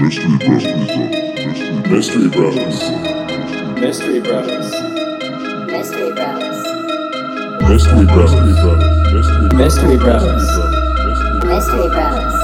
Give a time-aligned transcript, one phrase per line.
[0.00, 0.64] Mystery Brothers.
[1.88, 2.82] Mystery Mystery Brothers.
[3.80, 4.72] Mystery Brothers.
[5.70, 6.64] Mystery Brothers.
[7.68, 9.54] Mystery Brothers.
[9.54, 10.42] Mystery Brothers.
[11.44, 12.34] Mystery Brothers.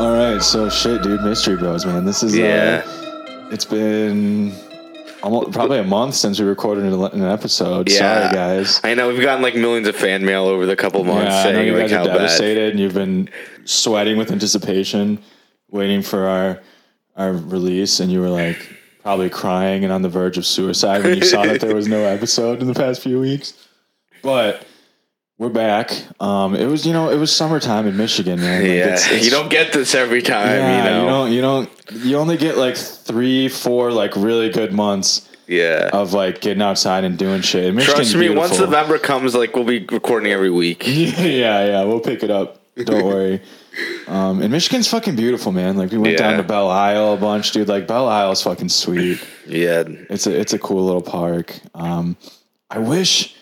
[0.00, 2.04] All right, so shit, dude, Mystery Bros, man.
[2.04, 2.82] This is Yeah.
[2.84, 4.52] Uh, it's been
[5.22, 7.88] almost probably a month since we recorded an an episode.
[7.90, 7.98] Yeah.
[7.98, 8.80] Sorry, guys.
[8.84, 11.52] I know we've gotten like millions of fan mail over the couple months Yeah, I
[11.52, 12.12] know you like guys how are bad.
[12.14, 13.28] devastated, and you've been
[13.64, 15.18] sweating with anticipation,
[15.72, 16.62] waiting for our
[17.16, 18.56] our release, and you were like
[19.02, 22.04] probably crying and on the verge of suicide when you saw that there was no
[22.04, 23.54] episode in the past few weeks.
[24.22, 24.64] But
[25.38, 25.90] we're back.
[26.20, 28.62] Um, it was you know it was summertime in Michigan, man.
[28.62, 30.46] Like, Yeah, it's- it's- you don't get this every time.
[30.58, 31.00] Yeah, you know.
[31.00, 31.32] you don't.
[31.32, 32.04] You don't.
[32.06, 35.90] You only get like three, four, like really good months yeah.
[35.92, 37.76] of like getting outside and doing shit.
[37.80, 38.58] Trust me, once.
[38.58, 40.84] November comes, like we'll be recording every week.
[40.86, 42.62] yeah, yeah, we'll pick it up.
[42.76, 43.42] Don't worry.
[44.06, 45.76] Um, and Michigan's fucking beautiful, man.
[45.76, 46.30] Like we went Yeah.
[46.30, 47.68] down to Belle Isle a bunch, dude.
[47.68, 49.18] Like Belle Isle's fucking sweet.
[49.46, 49.84] Yeah.
[50.10, 51.58] It's a it's a cool little park.
[51.74, 52.16] Um,
[52.70, 53.34] I wish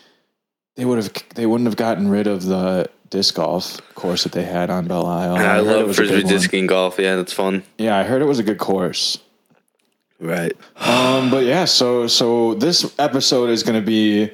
[0.75, 4.43] they would have they wouldn't have gotten rid of the disc golf course that they
[4.43, 5.35] had on Belle Isle.
[5.35, 6.97] And I, love frisbee discing golf.
[6.97, 7.63] Yeah, that's fun.
[7.77, 9.17] Yeah, I heard it was a good course.
[10.19, 10.53] Right.
[10.77, 14.31] Um, but yeah, so so this episode is going to be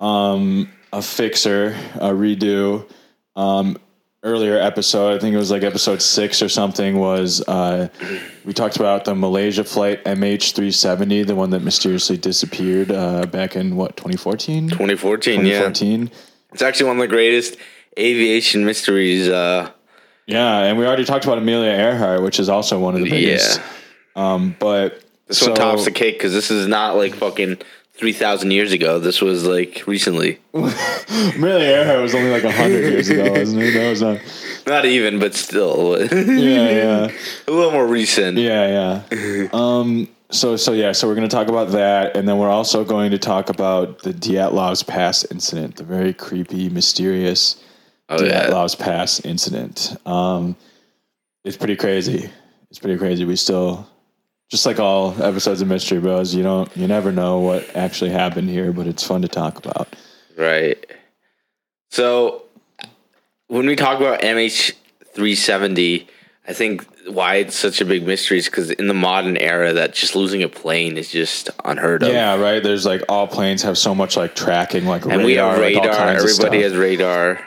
[0.00, 2.90] um, a fixer, a redo.
[3.36, 3.76] Um,
[4.22, 7.88] earlier episode, I think it was like episode six or something, was uh,
[8.44, 13.76] we talked about the Malaysia flight MH370, the one that mysteriously disappeared uh, back in
[13.76, 14.68] what 2014.
[14.68, 15.46] 2014.
[15.46, 15.58] Yeah.
[15.68, 16.10] 2014.
[16.52, 17.56] It's actually one of the greatest
[17.98, 19.28] aviation mysteries.
[19.28, 19.70] Uh,
[20.26, 23.58] Yeah, and we already talked about Amelia Earhart, which is also one of the biggest.
[23.58, 23.64] yeah.
[24.34, 27.58] Um, but This so, one tops the cake because this is not like fucking
[28.00, 28.98] 3,000 years ago.
[28.98, 30.40] This was like recently.
[30.54, 33.72] Amelia Earhart was only like hundred years ago, wasn't it?
[33.74, 34.18] That was not.
[34.66, 35.94] Not even, but still.
[35.94, 37.12] a Yeah, yeah.
[37.46, 38.38] little more recent.
[38.38, 39.48] Yeah, yeah.
[39.52, 40.08] um.
[40.32, 40.92] So, so yeah.
[40.92, 44.00] So we're going to talk about that, and then we're also going to talk about
[44.00, 47.62] the Dyatlov's Pass incident, the very creepy, mysterious
[48.10, 48.66] Oh, yeah.
[48.78, 49.96] Pass incident.
[50.04, 50.56] Um,
[51.44, 52.28] it's pretty crazy.
[52.68, 53.24] It's pretty crazy.
[53.24, 53.88] We still,
[54.50, 58.50] just like all episodes of Mystery Bros, you don't, you never know what actually happened
[58.50, 59.94] here, but it's fun to talk about.
[60.36, 60.84] Right.
[61.90, 62.42] So
[63.46, 66.06] when we talk about MH370,
[66.48, 69.94] I think why it's such a big mystery is because in the modern era, that
[69.94, 72.12] just losing a plane is just unheard of.
[72.12, 72.62] Yeah, right.
[72.62, 75.82] There's like all planes have so much like tracking, like And we have like, all
[75.82, 76.08] radar.
[76.12, 77.40] of Everybody has radar.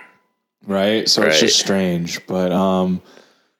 [0.65, 1.09] right?
[1.09, 3.01] So it's just strange, but um,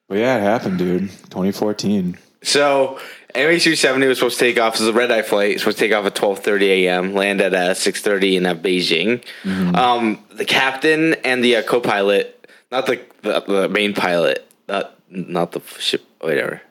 [0.08, 1.10] but yeah, it happened, dude.
[1.10, 2.16] 2014.
[2.42, 2.98] So
[3.34, 5.52] MH370 was supposed to take off as a red eye flight.
[5.52, 7.14] It's supposed to take off at 12:30 a.m.
[7.14, 9.24] Land at uh, 6:30 in uh, Beijing.
[9.42, 9.74] Mm-hmm.
[9.74, 15.52] Um, the captain and the uh, co-pilot, not the, the the main pilot, not not
[15.52, 16.62] the ship, whatever.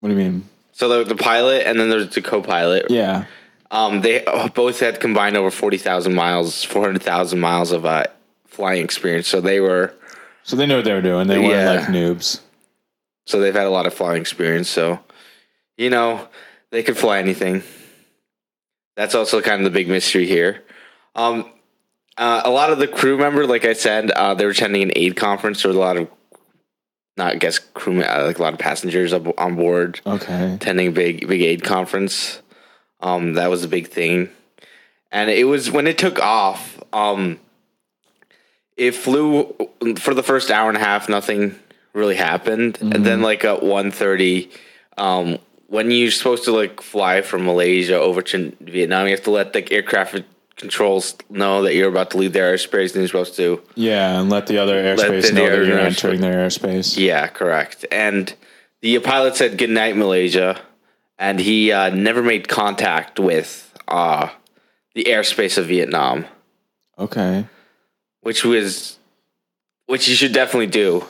[0.00, 0.48] What do you mean?
[0.72, 2.86] So the the pilot and then there's the co-pilot.
[2.90, 3.26] Yeah,
[3.70, 4.24] Um, they
[4.54, 8.04] both had combined over 40,000 miles, 400,000 miles of uh,
[8.46, 9.28] flying experience.
[9.28, 9.94] So they were
[10.42, 11.26] so they knew what they were doing.
[11.28, 12.40] They weren't like noobs.
[13.26, 14.68] so they've had a lot of flying experience.
[14.68, 15.00] So
[15.76, 16.28] you know
[16.70, 17.62] they could fly anything.
[18.96, 20.62] That's also kind of the big mystery here.
[21.14, 21.50] Um,
[22.16, 24.92] uh, a lot of the crew member, like I said, uh, they were attending an
[24.94, 25.62] aid conference.
[25.62, 26.08] There was a lot of
[27.16, 30.00] not I guess crew, uh, like a lot of passengers up on board.
[30.06, 30.54] Okay.
[30.54, 32.40] attending a big big aid conference.
[33.00, 34.30] Um, that was a big thing,
[35.12, 36.80] and it was when it took off.
[36.92, 37.38] Um,
[38.76, 39.54] it flew
[39.98, 41.08] for the first hour and a half.
[41.08, 41.56] Nothing
[41.92, 44.50] really happened, and then like at one thirty,
[44.96, 45.38] um,
[45.74, 49.52] when you're supposed to like fly from Malaysia over to Vietnam, you have to let
[49.52, 50.22] the aircraft
[50.56, 54.30] controls know that you're about to leave their airspace, and you're supposed to Yeah, and
[54.30, 56.96] let the other airspace the know that you're airspace- entering their airspace.
[56.96, 57.84] Yeah, correct.
[57.90, 58.32] And
[58.82, 60.60] the pilot said good night, Malaysia,
[61.18, 64.28] and he uh, never made contact with uh,
[64.94, 66.24] the airspace of Vietnam,
[66.98, 67.46] Okay.
[68.20, 68.98] which was
[69.86, 71.04] which you should definitely do.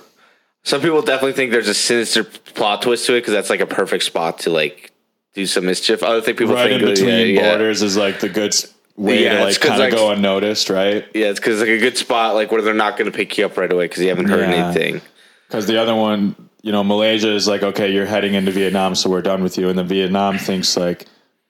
[0.64, 3.66] Some people definitely think there's a sinister plot twist to it because that's like a
[3.66, 4.90] perfect spot to like
[5.34, 6.02] do some mischief.
[6.02, 7.50] Other thing people Right think in between yeah, yeah.
[7.50, 8.54] borders is like the good
[8.96, 11.04] way Yeah, to like kind of like- go unnoticed, right?
[11.14, 13.44] Yeah, it's because like a good spot like where they're not going to pick you
[13.46, 15.00] up right away because you haven't heard anything.
[15.48, 19.10] Because the other one, you know, Malaysia is like, okay, you're heading into Vietnam, so
[19.10, 19.68] we're done with you.
[19.68, 21.06] And then Vietnam thinks like,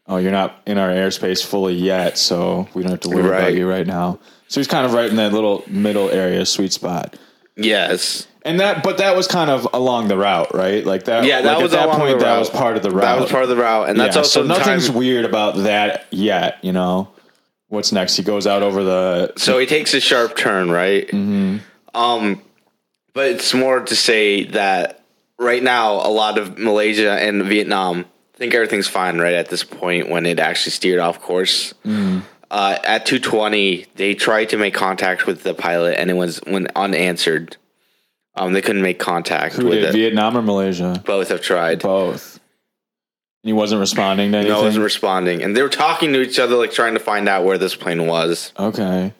[0.08, 3.54] oh, you're not in our airspace fully yet, so we don't have to worry about
[3.54, 4.18] you right now.
[4.48, 7.16] So he's kind of right in that little middle area, sweet spot.
[7.56, 8.26] Yes.
[8.44, 10.84] And that, but that was kind of along the route, right?
[10.84, 11.24] Like that.
[11.24, 12.20] Yeah, that like was at that along point.
[12.20, 13.00] That was part of the route.
[13.00, 15.56] That was part of the route, and that's yeah, also so nothing's time- weird about
[15.56, 16.58] that yet.
[16.62, 17.08] You know,
[17.68, 18.16] what's next?
[18.16, 19.32] He goes out over the.
[19.36, 21.06] So he takes a sharp turn, right?
[21.08, 21.58] Mm-hmm.
[21.94, 22.42] Um,
[23.14, 25.04] but it's more to say that
[25.38, 28.04] right now, a lot of Malaysia and Vietnam
[28.34, 31.72] think everything's fine right at this point when it actually steered off course.
[32.50, 36.68] Uh, at 220, they tried to make contact with the pilot and it was when
[36.76, 37.56] unanswered.
[38.36, 39.84] Um, they couldn't make contact Who with did?
[39.84, 39.92] it.
[39.92, 41.00] Vietnam or Malaysia?
[41.06, 41.80] Both have tried.
[41.80, 42.34] Both.
[43.42, 44.52] And he wasn't responding to anything.
[44.52, 47.28] No one was responding, and they were talking to each other, like trying to find
[47.28, 48.52] out where this plane was.
[48.58, 49.12] okay.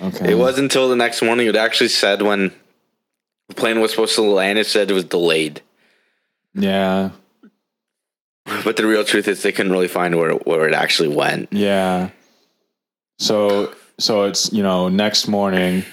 [0.00, 0.30] Okay.
[0.30, 2.52] It wasn't until the next morning it actually said when
[3.48, 4.58] the plane was supposed to land.
[4.58, 5.60] It said it was delayed,
[6.54, 7.10] Yeah.
[8.64, 11.52] but the real truth is they couldn't really find where where it actually went.
[11.52, 12.10] Yeah.
[13.18, 15.84] So so it's you know next morning,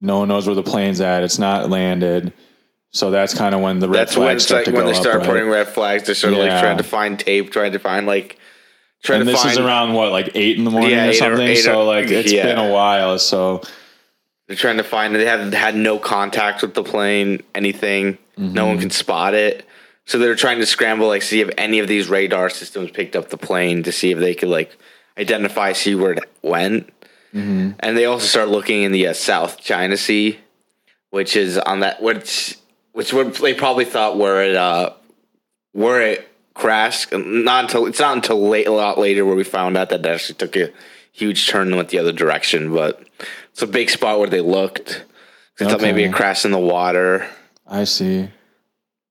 [0.00, 1.22] no one knows where the plane's at.
[1.22, 2.32] It's not landed.
[2.90, 4.86] So that's kind of when the red That's when flags it's start like to when
[4.86, 5.28] go they start up, right?
[5.30, 6.04] putting red flags.
[6.04, 6.52] They're sort of Yeah.
[6.54, 8.38] like trying to find tape, trying to find like
[9.02, 9.52] trying And to this find.
[9.52, 11.56] is around what like eight in the morning Yeah, or eight or- something.
[11.56, 12.44] so like it's yeah.
[12.46, 13.18] been a while.
[13.18, 13.60] So
[14.46, 15.14] They're trying to find.
[15.14, 17.42] They have had no contact with the plane.
[17.54, 18.16] Anything.
[18.38, 18.68] No Mm-hmm.
[18.68, 19.66] one can spot it.
[20.06, 23.28] So they're trying to scramble, like, see if any of these radar systems picked up
[23.28, 24.74] the plane to see if they could like
[25.18, 26.90] identify, see where it went.
[27.34, 27.72] Mm-hmm.
[27.80, 30.38] And they also start looking in the uh, South China Sea,
[31.10, 32.56] which is on that which
[32.92, 34.90] which would they probably thought where it uh
[35.72, 37.12] where it crashed.
[37.12, 40.06] Not until it's not until late a lot later where we found out that it
[40.06, 40.72] actually took a
[41.12, 42.72] huge turn and went the other direction.
[42.72, 43.06] But
[43.52, 45.04] it's a big spot where they looked.
[45.58, 46.10] They thought maybe Okay.
[46.10, 47.26] it crashed in the water.
[47.66, 48.30] I see.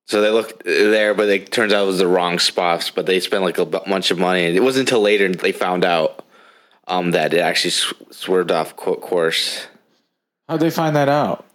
[0.05, 2.89] So they looked there, but it turns out it was the wrong spots.
[2.89, 4.43] But they spent like a bunch of money.
[4.43, 6.23] It wasn't until later they found out
[6.87, 9.67] um, that it actually sw- swerved off co- course.
[10.47, 11.45] How'd they find that out?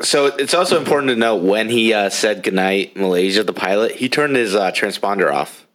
[0.00, 4.08] So it's also important to note when he uh, said goodnight, Malaysia, the pilot, he
[4.08, 5.66] turned his uh, transponder off.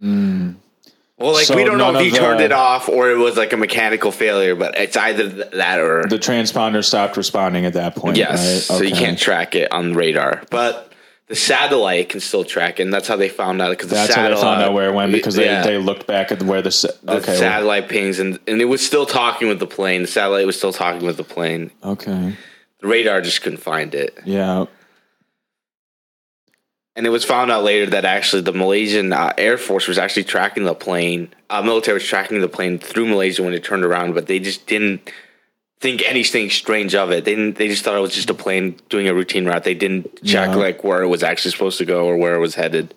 [0.00, 3.36] Well, like So we don't know if he the- turned it off or it was
[3.36, 7.96] like a mechanical failure, but it's either that or The transponder stopped responding at that
[7.96, 8.16] point.
[8.16, 8.70] yes.
[8.70, 8.78] right?
[8.78, 10.87] So you can't track it on radar, but
[11.28, 13.70] the satellite can still track it, and that's how they found out.
[13.70, 15.62] Because That's the how they found out where it went because they, yeah.
[15.62, 18.64] they looked back at where the sa- the okay well, satellite pings and, and it
[18.64, 20.02] was still talking with the plane.
[20.02, 21.70] The satellite was still talking with the plane.
[21.84, 22.34] okay
[22.80, 24.18] The radar just couldn't find it.
[24.24, 24.64] yeah
[26.96, 30.24] And it was found out later that actually the Malaysian uh, Air Force was actually
[30.24, 31.32] tracking the plane.
[31.50, 34.66] Uh, military was tracking the plane through Malaysia when it turned around, but they just
[34.66, 35.10] didn't
[35.80, 37.24] think anything strange of it.
[37.24, 37.56] They didn't.
[37.56, 39.64] They just thought it was just a plane doing a routine route.
[39.64, 42.54] They didn't check like where it was actually supposed to go or where it was
[42.56, 42.94] headed.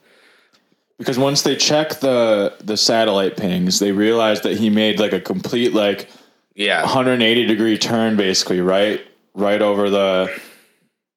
[0.97, 5.19] because once they check the the satellite pings they realized that he made like a
[5.19, 6.07] complete like
[6.55, 9.01] Yeah, 180 degree turn basically right
[9.33, 10.29] right over the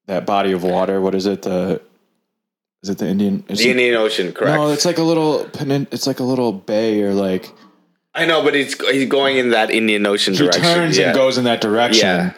[0.07, 1.83] that body of water what is it the
[2.83, 4.57] is it the indian the it- Indian Ocean, correct?
[4.57, 7.51] no it's like a little penin- it's like a little bay or like
[8.15, 10.63] I know, but he's he's going in that Indian Ocean direction.
[10.63, 10.83] he direction.
[10.83, 11.07] turns yeah.
[11.09, 12.33] and goes in that direction Yeah.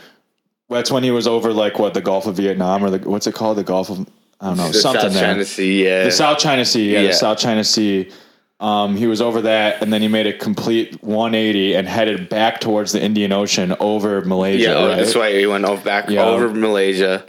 [0.71, 3.35] that's when he was over like what the gulf of vietnam or the what's it
[3.35, 4.01] called the gulf of
[4.41, 5.85] i don't know the something South there China Sea.
[5.85, 7.07] Yeah, the South China Sea, yeah, Yeah.
[7.09, 8.11] the South China Sea.
[8.59, 12.59] Um, he was over that, and then he made a complete 180 and headed back
[12.59, 14.63] towards the Indian Ocean over Malaysia.
[14.63, 14.75] yeah.
[14.75, 14.97] oh, right?
[14.97, 16.25] That's why he went over back Yeah.
[16.25, 17.27] over Malaysia,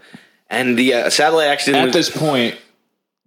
[0.50, 2.56] and the uh, satellite actually At this point,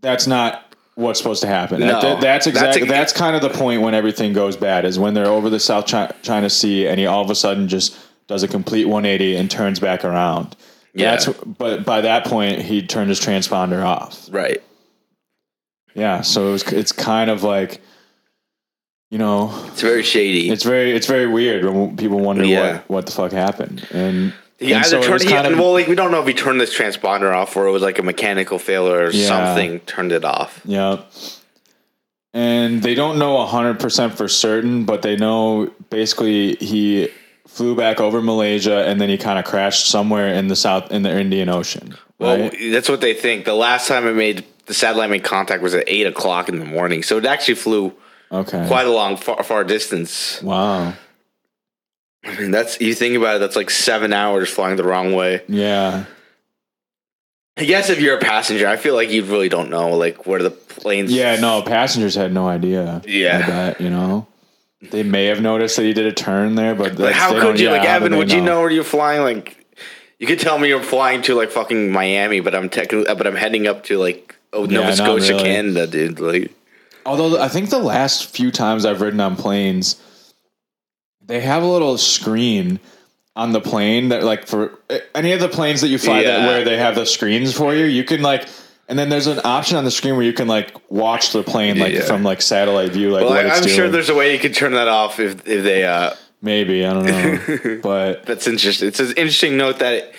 [0.01, 0.70] that's not
[1.01, 1.81] what's supposed to happen.
[1.81, 1.97] No.
[1.97, 4.99] At th- that's exactly That's that's, kind of the point when everything goes bad is
[4.99, 7.97] when they're over the South Chi- China Sea, and he all of a sudden just
[8.27, 10.55] does a complete 180 and turns back around.
[10.95, 11.11] Yeah.
[11.13, 14.29] That's but by that point he turned his transponder off.
[14.31, 14.63] right.
[15.95, 17.81] Yeah, so it was it's kind of like
[19.11, 20.49] you know It's very shady.
[20.51, 22.73] It's very it's very weird when people wonder Yeah.
[22.75, 23.87] what what the fuck happened.
[23.91, 26.35] And, He and either so turned, he, of- well, like we don't know if he
[26.35, 29.27] turned this transponder off or it was like a mechanical failure or Yeah.
[29.27, 30.61] something turned it off.
[30.65, 30.99] yeah.
[32.33, 37.09] And they don't know 100% for certain, but they know basically he
[37.49, 41.03] flew back over Malaysia and then he kind of crashed somewhere in the south in
[41.03, 41.97] the Indian Ocean.
[42.21, 42.55] Well, Right?
[42.71, 43.47] that's what they think.
[43.47, 46.65] The last time it made the satellite made contact was at eight o'clock in the
[46.65, 47.93] morning, so it actually flew
[48.31, 48.65] okay.
[48.69, 50.41] quite a long, far, far distance.
[50.43, 50.93] wow.
[52.25, 53.39] I mean, that's you think about it.
[53.39, 55.43] That's like seven hours flying the wrong way.
[55.49, 56.05] Yeah.
[57.57, 60.43] I guess if you're a passenger, I feel like you really don't know like where
[60.43, 61.13] the planes.
[61.13, 63.03] Yeah, no, passengers had no idea.
[63.07, 63.47] Yeah.
[63.47, 64.27] Bet, you know.
[64.83, 67.67] They may have noticed that you did a turn there, but Like, how could you,
[67.67, 68.17] yeah, like, Evan?
[68.17, 69.21] Would you know where you're flying?
[69.21, 69.61] Like,
[70.19, 73.37] you could tell me you're flying to like fucking Miami, but I'm technically, but I'm
[73.37, 75.45] heading up to like oh, Nova Yeah, Scotia, really.
[75.45, 76.21] Canada, dude.
[76.21, 76.53] Like,
[77.05, 80.01] Although I think the last few times I've ridden on planes,
[81.31, 82.81] they have a little screen
[83.37, 84.79] on the plane that like for
[85.15, 87.85] any of the planes that you fly that where they have the screens for you,
[87.85, 88.49] you can like
[88.89, 91.79] and then there's an option on the screen where you can like watch the plane
[91.79, 92.01] like Yeah.
[92.03, 93.77] from like satellite view like well, what it's I'm doing.
[93.77, 95.85] sure there's a way you could turn that off if if they.
[95.85, 98.89] uh maybe I don't know, but That's interesting.
[98.89, 100.15] It's an interesting note that it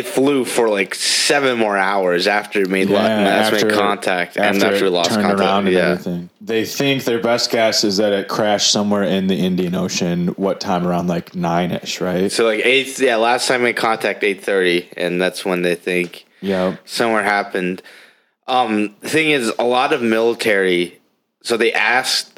[0.00, 4.86] flew for like seven more hours after it made Yeah, last made contact and after
[4.86, 5.40] it lost turned contact.
[5.40, 5.80] around and yeah.
[5.90, 6.30] everything.
[6.40, 10.28] They think their best guess is that it crashed somewhere in the Indian Ocean.
[10.28, 12.32] What time around like nine ish, right?
[12.32, 13.16] So like eight, yeah.
[13.16, 16.76] Last time made contact eight thirty, and that's when they think Yeah.
[16.86, 17.82] somewhere happened.
[18.46, 20.98] Um, the thing is, a lot of military.
[21.42, 22.31] So they asked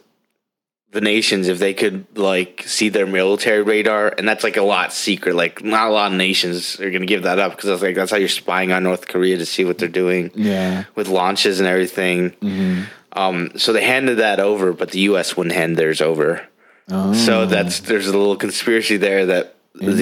[0.95, 4.93] the nations if they could like see their military radar, and that's like a lot
[4.93, 5.35] secret.
[5.35, 8.11] Like not a lot of nations are gonna give that up because that's like that's
[8.11, 10.85] how you're spying on North Korea to see what they're doing Yeah.
[10.95, 12.87] with launches and everything.
[13.13, 15.37] Um, so they handed that over, but the U.S.
[15.37, 16.47] wouldn't hand theirs over.
[16.89, 19.93] So that's there's a little conspiracy there that the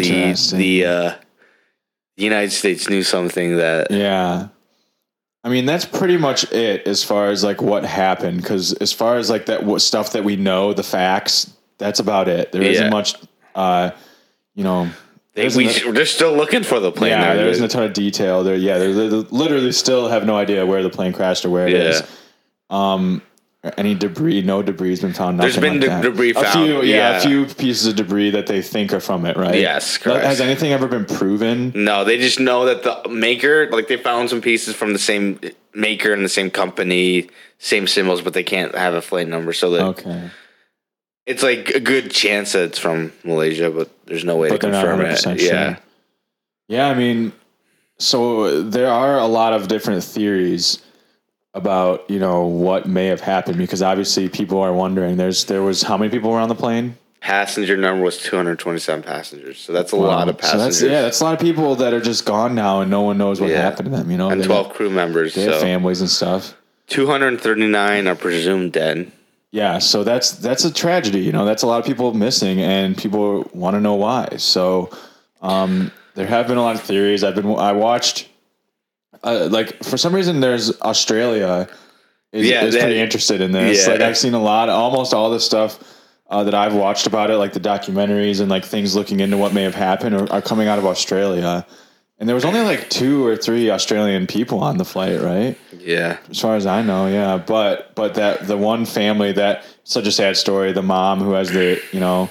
[0.53, 1.15] the uh,
[2.17, 4.49] the United States knew something that Yeah.
[5.45, 8.39] I mean, that's pretty much it as far as like what happened.
[8.43, 12.29] Because as far as like that what stuff that we know, the facts, that's about
[12.29, 12.53] it.
[12.53, 12.83] There Yeah.
[12.83, 13.15] not much,
[13.55, 13.91] uh,
[14.55, 14.89] you know.
[15.35, 17.11] they, we, a- they're still looking for the plane.
[17.11, 17.37] yeah, there.
[17.45, 18.55] there isn't a ton of detail there.
[18.55, 22.01] Yeah, they literally still have no idea where the plane crashed or where it is.
[22.01, 22.07] Yeah.
[22.93, 23.23] Um,
[23.79, 24.43] any debris?
[24.43, 25.39] No debris has been found.
[25.39, 27.17] there's been like de- debris A found, few, yeah, yeah.
[27.19, 29.37] a few pieces of debris that they think are from it.
[29.37, 29.55] Right?
[29.61, 30.25] Yes, correct.
[30.25, 31.73] Has anything ever been proven?
[31.75, 35.39] No, they just know that the maker, like they found some pieces from the same
[35.75, 37.29] maker and the same company,
[37.59, 39.53] same symbols, but they can't have a flight number.
[39.53, 40.31] So that Okay,
[41.27, 44.71] it's like a good chance that it's from Malaysia, but there's no way but to
[44.71, 45.11] confirm it.
[45.11, 45.77] percent Yeah.
[46.69, 47.33] Yeah, I mean,
[47.99, 50.83] so there are a lot of different theories
[51.55, 55.17] about you know what may have happened because obviously people are wondering.
[55.17, 56.97] There's there was how many people were on the plane?
[57.21, 59.59] Passenger number was 227 passengers.
[59.61, 60.81] So that's a lot of So passengers.
[60.81, 63.17] that's, yeah, that's a lot of people that are just gone now, and no one
[63.17, 63.61] knows what Yeah.
[63.63, 64.11] happened to them.
[64.11, 65.35] You know, and They 12 got- crew members.
[65.35, 66.55] they have families and stuff.
[66.89, 69.13] 239 are presumed dead.
[69.53, 71.21] Yeah, so that's that's a tragedy.
[71.21, 74.31] You know, that's a lot of people missing, and people want to know why.
[74.39, 74.91] So,
[75.43, 77.23] um, there have been a lot of theories.
[77.23, 78.27] I've been I watched,
[79.25, 81.69] uh, like for some reason, there's Australia
[82.33, 83.87] is, Yeah, is that- pretty interested in this.
[83.87, 83.93] yeah.
[83.93, 85.79] Like I've seen a lot, almost all the stuff.
[86.31, 89.53] Uh, that I've watched about it, like the documentaries and like things looking into what
[89.53, 91.67] may have happened, are, are coming out of Australia.
[92.19, 95.59] And there was only like two or three Australian people on the flight, right?
[95.77, 96.17] Yeah.
[96.31, 97.37] As far as I know, yeah.
[97.37, 100.73] But but that the one family that such a sad story.
[100.73, 102.31] The mom who has the you know,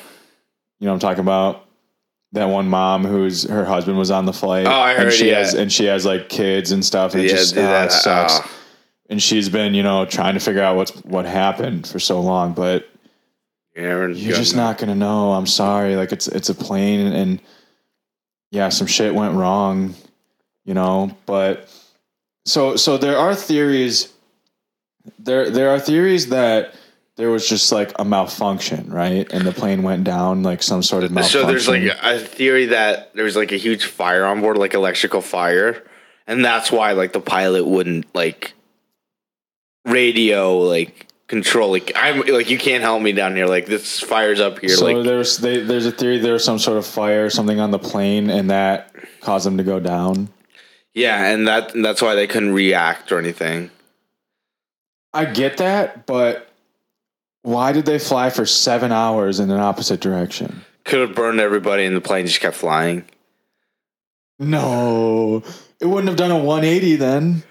[0.80, 1.68] you know what I'm talking about.
[2.34, 4.66] That one mom whose her husband was on the flight.
[4.66, 5.40] Oh, I heard, And she yeah.
[5.40, 7.14] has and she has like kids and stuff.
[7.14, 8.34] And it Yeah, just dude, ah, that- it sucks.
[8.40, 8.52] ah.
[9.10, 12.54] And she's been you know trying to figure out what's what happened for so long,
[12.54, 12.88] but
[13.76, 14.64] You're, you're just know.
[14.64, 15.34] not gonna know.
[15.34, 15.98] I'm sorry.
[15.98, 17.42] Like it's it's a plane and, and
[18.52, 19.94] yeah, some shit went wrong,
[20.64, 21.12] you know.
[21.26, 21.68] But
[22.46, 24.14] so so there are theories.
[25.20, 26.74] There there are theories that
[27.18, 29.32] there was just like a malfunction, right?
[29.32, 31.42] And the plane went down, like some sort of malfunction.
[31.42, 34.74] So there's like a theory that there was like a huge fire on board, like
[34.74, 35.84] electrical fire,
[36.26, 38.54] and that's why like the pilot wouldn't like
[39.86, 41.72] radio like control.
[41.72, 43.46] Like I'm like you can't help me down here.
[43.48, 44.70] Like this fire's up here.
[44.70, 47.60] so like there's they, there's a theory there was some sort of fire or something
[47.60, 50.30] on the plane, and that caused them to go down.
[50.94, 53.70] yeah, and that and that's why they couldn't react or anything.
[55.14, 56.51] I get that, but
[57.44, 60.62] why did they fly for seven hours in an opposite direction?
[60.84, 63.06] Could have burned everybody, in the plane just kept flying.
[64.40, 65.44] No,
[65.80, 67.44] it wouldn't have done a 180 then.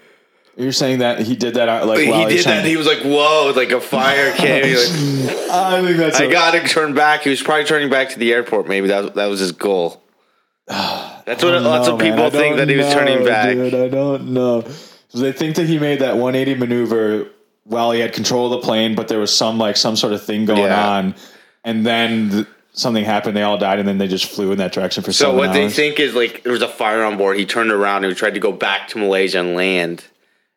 [0.57, 2.65] You're saying that he did that uh, like he while did that.
[2.65, 4.63] He was like, "Whoa!" Like a fire came.
[4.63, 6.19] Like, I think that's.
[6.19, 7.21] I got to turn back.
[7.21, 8.67] He was probably turning back to the airport.
[8.67, 10.03] Maybe that that was his goal.
[10.67, 13.53] That's what lots know, of people think that he was turning back.
[13.53, 14.65] Dude, I don't know.
[15.09, 17.29] So they think that he made that 180 maneuver
[17.63, 20.23] while he had control of the plane, but there was some like some sort of
[20.23, 20.89] thing going Yeah.
[20.89, 21.15] on,
[21.63, 23.35] and then th- something happened.
[23.37, 25.69] They all died, and then they just flew in that direction for So what they
[25.69, 27.37] think is like there was a fire on board.
[27.37, 30.03] He turned around and he tried to go back to Malaysia and land,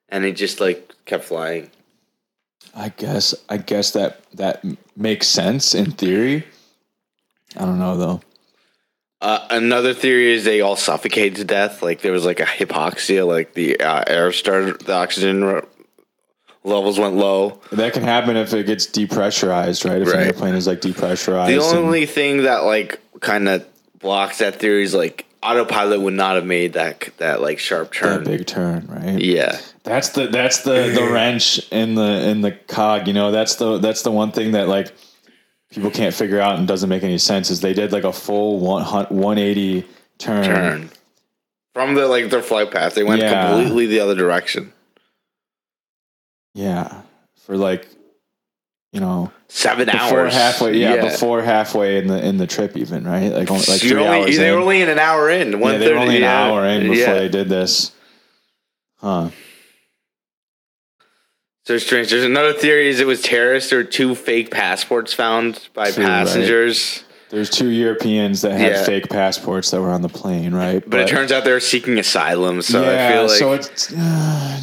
[0.08, 1.70] and he just like kept flying.
[2.74, 4.64] I guess I guess that that
[4.96, 6.44] makes sense in theory.
[7.56, 8.20] I don't know though.
[9.20, 11.82] Uh, another theory is they all suffocated to death.
[11.82, 15.62] Like there was like a hypoxia, like the uh, air started, the oxygen
[16.64, 17.60] levels went low.
[17.72, 20.02] That can happen if it gets depressurized, right?
[20.02, 21.46] If an airplane is like depressurized.
[21.46, 23.64] The and- only thing that like kind of
[23.98, 27.98] blocks that theory is like autopilot would not have made that that like sharp that
[27.98, 28.24] turn.
[28.24, 29.20] big turn, right?
[29.20, 33.06] Yeah, That's the that's the the wrench in the in the cog.
[33.06, 34.92] You know, that's the that's the one thing that like
[35.70, 37.50] people can't figure out and doesn't make any sense.
[37.50, 39.86] Is they did like a full one one eighty
[40.18, 40.44] turn.
[40.44, 40.90] turn
[41.74, 42.94] from the like their flight path.
[42.94, 43.50] They went Yeah.
[43.50, 44.72] completely the other direction.
[46.54, 47.02] Yeah,
[47.46, 47.86] for like
[48.92, 50.34] you know, Seven before hours.
[50.34, 53.98] halfway, yeah, before halfway in the in the trip, even right, like only, like You're
[53.98, 54.36] three only- hours.
[54.36, 55.50] they were only in an hour in.
[55.60, 56.42] yeah, they were only an yeah.
[56.44, 57.14] hour in before Yeah.
[57.14, 57.90] they did this.
[59.00, 59.30] Huh?
[61.66, 62.10] So strange.
[62.10, 63.72] There's another theory is it was terrorists.
[63.72, 66.10] or two fake passports found by True, right.
[66.10, 67.02] passengers.
[67.30, 68.84] There's two Europeans that had Yeah.
[68.84, 70.88] fake passports that were on the plane, right?
[70.88, 72.62] But, it turns out they were seeking asylum.
[72.62, 73.92] So yeah, I feel like so it's.
[73.92, 74.60] Uh,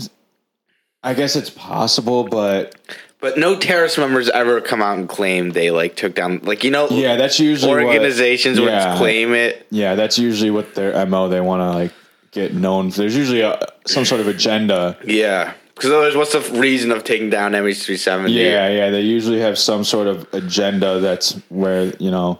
[1.03, 2.75] I guess it's possible, but
[3.19, 6.71] But no terrorist members ever come out and claim they like took down like you
[6.71, 8.91] know yeah, that's usually what- organizations yeah.
[8.91, 9.65] would claim it.
[9.69, 11.29] Yeah, that's usually what their mo.
[11.29, 11.93] They want to like
[12.31, 12.89] get known.
[12.89, 14.97] There's usually a, some sort of agenda.
[15.05, 15.53] Yeah.
[15.75, 18.31] Because otherwise, what's the reason of taking down MH370?
[18.31, 18.89] Yeah, yeah.
[18.91, 22.39] They usually have some sort of agenda that's where you know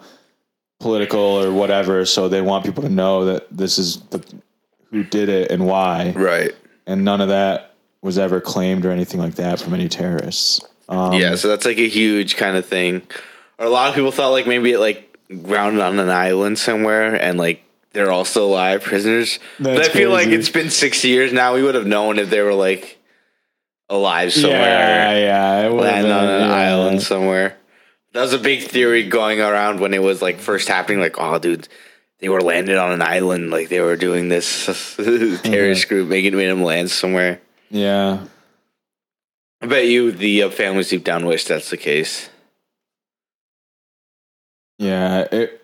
[0.80, 2.06] political or whatever.
[2.06, 4.24] So they want people to know that this is the
[4.92, 6.12] who did it and why.
[6.16, 6.52] Right.
[6.86, 7.71] And none of that
[8.02, 10.62] was ever claimed or anything like that from any terrorists.
[10.90, 11.36] Um, yeah.
[11.36, 13.02] So that's like a huge kind of thing.
[13.58, 17.16] Or a lot of people thought like maybe it like grounded on an island somewhere
[17.16, 19.40] and like they're all still alive prisoners.
[19.60, 21.54] but I feel like it's been six years now.
[21.54, 23.00] We would have known if they were like
[23.90, 24.60] alive somewhere.
[24.60, 25.66] Yeah, yeah.
[25.66, 26.56] It would've land on an yeah.
[26.56, 27.58] island somewhere.
[28.14, 31.00] That was a big theory going around when it was like first happening.
[31.00, 31.68] Like, oh, dude,
[32.20, 33.52] they were landed on an island.
[33.52, 34.66] Like they were doing this
[35.44, 37.40] terrorist group, making them land somewhere.
[37.72, 38.26] Yeah.
[39.62, 42.30] I bet you the uh, families deep down wish that's the case.
[44.78, 45.62] Yeah, it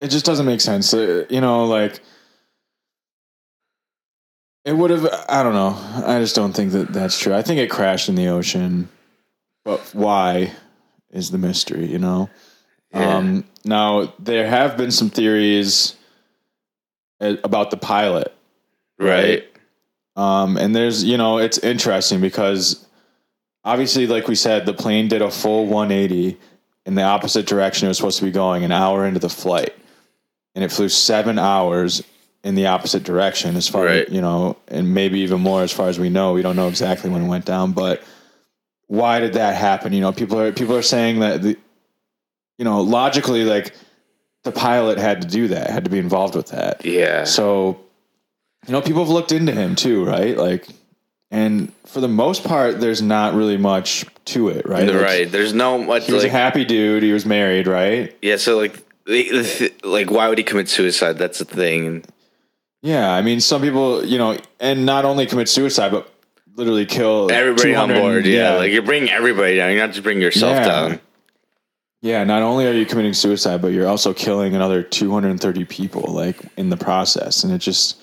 [0.00, 0.94] it just doesn't make sense.
[0.94, 2.00] Uh, you know, like
[4.64, 5.06] it would have.
[5.28, 5.76] I don't know.
[6.06, 7.34] I just don't think that that's true.
[7.34, 8.88] I think it crashed in the ocean,
[9.64, 10.52] but why
[11.10, 11.86] is the mystery?
[11.86, 12.30] You know.
[12.92, 13.16] Yeah.
[13.16, 15.96] Um, now there have been some theories
[17.20, 18.32] uh, about the pilot,
[18.98, 19.44] Right.
[20.16, 22.84] Um, and there's you know it's interesting because
[23.64, 26.38] obviously, like we said, the plane did a full 180
[26.86, 29.74] in the opposite direction it was supposed to be going an hour into the flight,
[30.54, 32.02] and it flew seven hours
[32.44, 34.06] in the opposite direction as far Right.
[34.06, 36.32] as you know, and maybe even more as far as we know.
[36.32, 38.02] We don't know exactly when it went down, but
[38.86, 39.92] why did that happen?
[39.92, 41.56] You know, people are people are saying that the
[42.56, 43.74] you know logically like
[44.44, 46.84] the pilot had to do that, had to be involved with that.
[46.86, 47.24] Yeah.
[47.24, 47.80] So,
[48.66, 50.36] you know, people have looked into him too, right?
[50.36, 50.66] Like,
[51.30, 54.86] and for the most part, there's not really much to it, right?
[54.88, 55.30] Like, right.
[55.30, 57.02] There's no much He was like a happy dude.
[57.02, 58.16] He was married, right?
[58.22, 58.36] yeah.
[58.36, 58.74] So like
[59.06, 61.18] the- the th- like why would he commit suicide?
[61.18, 62.04] That's the thing.
[62.82, 63.10] Yeah.
[63.10, 66.12] I mean, some people, you know, and not only commit suicide, but
[66.54, 68.26] literally kill Everybody on 200 board.
[68.26, 68.54] Yeah.
[68.54, 69.72] Like you're bringing everybody down.
[69.72, 70.64] You're not just bringing yourself Yeah.
[70.66, 71.00] down.
[72.02, 72.24] yeah.
[72.24, 76.70] Not only are you committing suicide, but you're also killing another 230 people, like in
[76.70, 77.42] the process.
[77.44, 77.96] And it just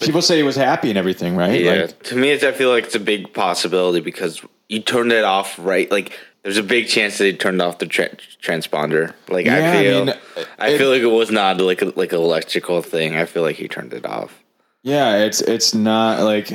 [0.00, 1.60] people say he was happy and everything, right?
[1.60, 5.12] Yeah, Like, to me, it's, I feel like it's a big possibility because you turned
[5.12, 5.90] it off right.
[5.90, 9.14] Like, there's a big chance that he turned off the tra- transponder.
[9.28, 10.14] Like, Yeah, I I feel, mean,
[10.58, 13.14] I, it- feel like it was not like a, like an electrical thing.
[13.16, 14.42] I feel like he turned it off.
[14.82, 16.50] Yeah, it's it's not like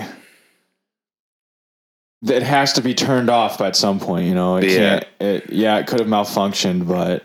[2.26, 4.26] it has to be turned off at some point.
[4.26, 5.00] You know, it Yeah.
[5.00, 5.06] can't.
[5.20, 7.24] It, yeah, it could have malfunctioned, but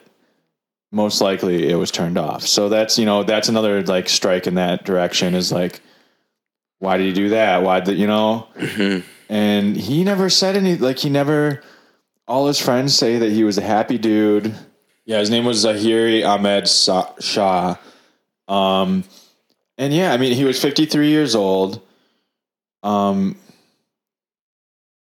[0.92, 2.46] most likely it was turned off.
[2.46, 5.34] So that's you know that's another like strike in that direction.
[5.34, 5.80] Is like,
[6.82, 7.62] why did he do that?
[7.62, 8.48] Why did you know?
[8.56, 9.04] Mhm.
[9.28, 10.76] And he never said any.
[10.76, 11.62] Like he never.
[12.26, 14.52] All his friends say that he was a happy dude.
[15.04, 17.76] Yeah, his name was Zaharie Ahmad Shah.
[18.48, 19.04] Um,
[19.78, 21.80] and yeah, I mean, he was 53 years old.
[22.82, 23.36] Um,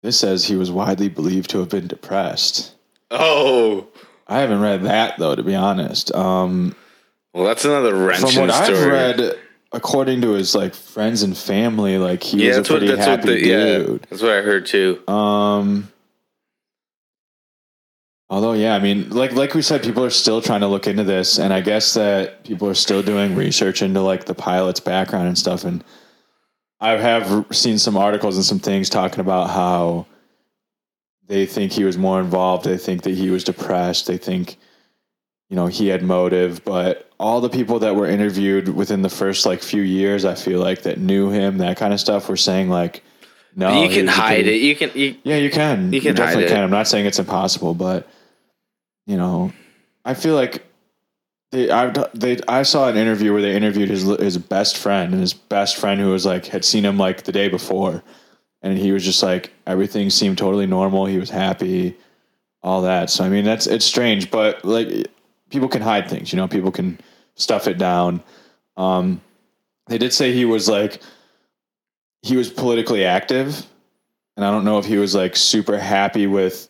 [0.02, 2.74] this says he was widely believed to have been depressed.
[3.10, 3.88] Oh,
[4.28, 6.14] I haven't read that though, to be honest.
[6.14, 6.76] Um,
[7.32, 9.38] well, that's another wrench from what the I've read,
[9.72, 13.08] according to his like friends and family, like he yeah, was a pretty that's what
[13.20, 14.06] happy the, yeah, dude.
[14.08, 15.06] that's what I heard too.
[15.08, 15.90] Um,
[18.28, 21.04] although, yeah, I mean, like like we said, people are still trying to look into
[21.04, 25.28] this, and I guess that people are still doing research into like the pilot's background
[25.28, 25.64] and stuff.
[25.64, 25.84] And
[26.80, 30.06] I have seen some articles and some things talking about how
[31.26, 32.64] they think he was more involved.
[32.64, 34.06] They think that he was depressed.
[34.06, 34.56] They think,
[35.48, 36.64] you know, he had motive.
[36.64, 40.58] But all the people that were interviewed within the first like few years, I feel
[40.58, 43.04] like that knew him, that kind of stuff, were saying like.
[43.54, 44.60] No, you can hide it.
[44.62, 44.90] You can.
[44.94, 45.92] You, yeah, you can.
[45.92, 46.54] You can definitely hide it.
[46.54, 46.64] can.
[46.64, 48.08] I'm not saying it's impossible, but
[49.06, 49.52] you know,
[50.04, 50.64] I feel like
[51.52, 55.20] they, I, they, I saw an interview where they interviewed his his best friend and
[55.20, 58.02] his best friend who was like had seen him like the day before,
[58.62, 61.04] and he was just like everything seemed totally normal.
[61.06, 61.96] He was happy,
[62.62, 63.10] all that.
[63.10, 65.08] So I mean, that's it's strange, but like
[65.50, 66.32] people can hide things.
[66.32, 66.98] You know, people can
[67.40, 68.22] stuff it down.
[68.76, 69.20] Um,
[69.86, 71.02] they did say he was like
[72.22, 73.66] he was politically active
[74.36, 76.68] and I don't know if he was like super happy with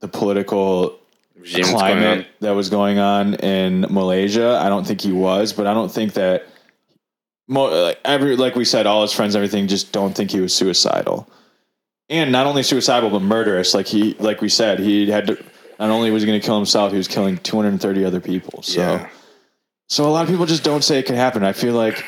[0.00, 0.98] the political
[1.36, 4.58] Regime climate that was going on in Malaysia.
[4.62, 6.46] I don't think he was, but I don't think that
[7.46, 10.54] mo- like every like we said, all his friends, everything, just don't think he was
[10.54, 11.28] suicidal.
[12.08, 13.74] And not only suicidal, but murderous.
[13.74, 15.44] Like he, like we said, he had to.
[15.78, 18.62] Not only was he going to kill himself, he was killing 230 other people.
[18.62, 19.08] So, Yeah.
[19.90, 21.42] So a lot of people just don't say it can happen.
[21.42, 22.04] I feel like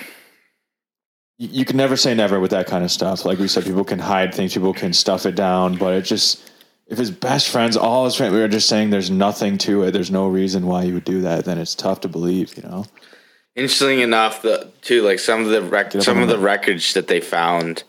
[1.36, 3.24] you, you can never say never with that kind of stuff.
[3.24, 6.50] Like we said, people can hide things, people can stuff it down, but it just
[6.86, 9.90] if his best friends, all his friends, we were just saying there's nothing to it.
[9.90, 11.44] There's no reason why you would do that.
[11.44, 12.84] Then it's tough to believe, you know.
[13.56, 17.20] Interestingly enough, the too like some of the rec- some of the wreckage that they
[17.20, 17.82] found,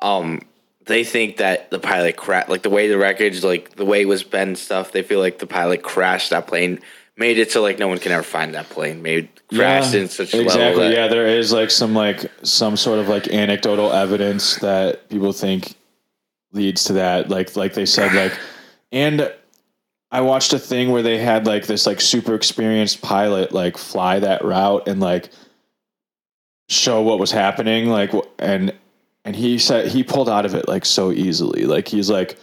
[0.00, 0.40] um,
[0.86, 2.48] they think that the pilot crashed.
[2.48, 5.38] Like the way the wreckage, like the way it was bent stuff, they feel like
[5.38, 6.80] the pilot crashed that plane,
[7.16, 9.02] made it so like no one can ever find that plane.
[9.02, 10.64] Made crashed in such a exactly.
[10.64, 15.08] level that yeah, there is like some like some sort of like anecdotal evidence that
[15.08, 15.74] people think
[16.52, 17.28] leads to that.
[17.28, 18.38] Like like they said like,
[18.92, 19.32] and
[20.10, 24.18] I watched a thing where they had like this like super experienced pilot like fly
[24.20, 25.30] that route and like
[26.68, 28.74] show what was happening like and
[29.24, 32.36] and he said he pulled out of it like so easily like he's like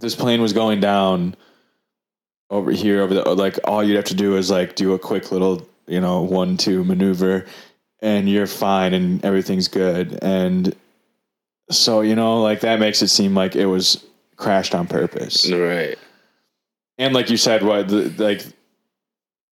[0.00, 1.36] this plane was going down
[2.50, 5.32] over here over the like all you'd have to do is like do a quick
[5.32, 7.44] little you know one two maneuver
[8.00, 10.74] and you're fine and everything's good and
[11.70, 14.04] so you know like that makes it seem like it was
[14.36, 15.98] crashed on purpose right.
[16.98, 18.44] and like you said what the, like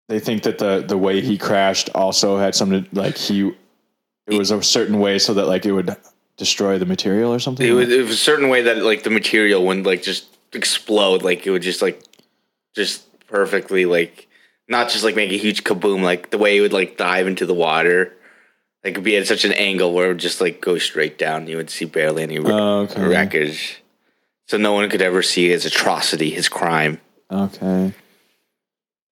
[0.10, 3.51] they think that the the way he crashed also had something like he
[4.27, 5.95] it was a certain way so that like it would
[6.38, 9.10] destroy the material or something It was, it was a certain way that like the
[9.10, 11.23] material wouldn't like just explode.
[11.23, 12.03] Like it would just like
[12.75, 14.27] just perfectly like
[14.67, 16.01] not just like make a huge kaboom.
[16.01, 18.13] Like the way it would like dive into the water.
[18.83, 21.47] Like it'd be at such an angle where it would just like go straight down.
[21.47, 23.01] You would see barely any Oh, okay.
[23.05, 23.81] wreckage.
[24.47, 26.99] So no one could ever see his atrocity, his crime.
[27.31, 27.93] okay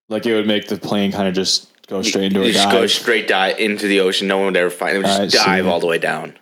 [0.09, 2.69] like it would make the plane kind of just go straight into You a just
[2.69, 4.27] go straight dive into the ocean.
[4.27, 4.95] No one would ever find it.
[4.95, 5.69] It would just I dive see.
[5.71, 6.37] all the way down.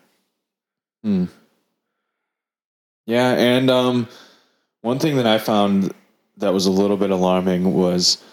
[1.04, 1.26] Hmm.
[3.06, 4.08] Yeah, and um,
[4.82, 5.94] one thing that I found
[6.40, 8.24] that was a little bit alarming was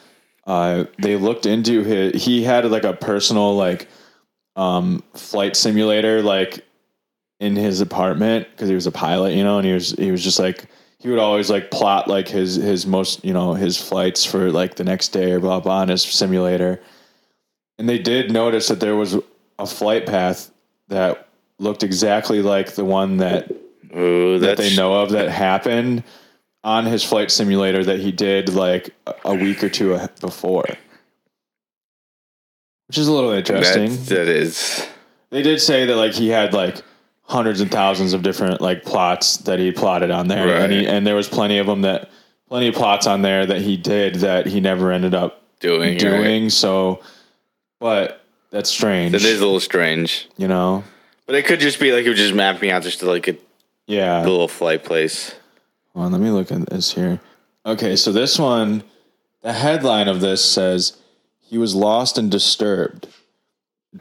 [0.47, 2.25] uh, they looked into his.
[2.25, 3.89] He had like a personal like
[4.55, 6.65] um, flight simulator like
[7.41, 10.23] in his apartment because he was a pilot, you know, and he was he was
[10.23, 10.67] just like
[10.99, 14.77] he would always like plot like his his most you know his flights for like
[14.77, 16.81] the next day or blah blah on his simulator,
[17.79, 19.17] and they did notice that there was
[19.59, 20.51] a flight path
[20.89, 23.51] that looked exactly like the one that
[23.97, 26.05] Ooh, that they know of that happened
[26.67, 28.91] on his flight simulator that he did like
[29.25, 30.65] a- week or two before,
[32.89, 33.91] which is a little interesting.
[33.91, 34.85] That, that is.
[35.31, 36.83] They did say that like he had like
[37.23, 41.07] hundreds and thousands of different like plots that he plotted on there, and he, and
[41.07, 42.11] there was plenty of them that
[42.49, 46.51] plenty of plots on there that he did that he never ended up Doing, doing.
[46.51, 47.01] So,
[47.81, 50.29] but that's strange, That is a little strange.
[50.37, 50.83] you know.
[51.27, 53.37] But it could just be like he was just mapping out just to like a
[53.87, 54.21] Yeah.
[54.23, 55.35] little flight place.
[55.97, 57.21] Let me look at this here.
[57.65, 58.85] Okay, so this one,
[59.43, 60.99] the headline of this says
[61.41, 63.09] he was lost and disturbed.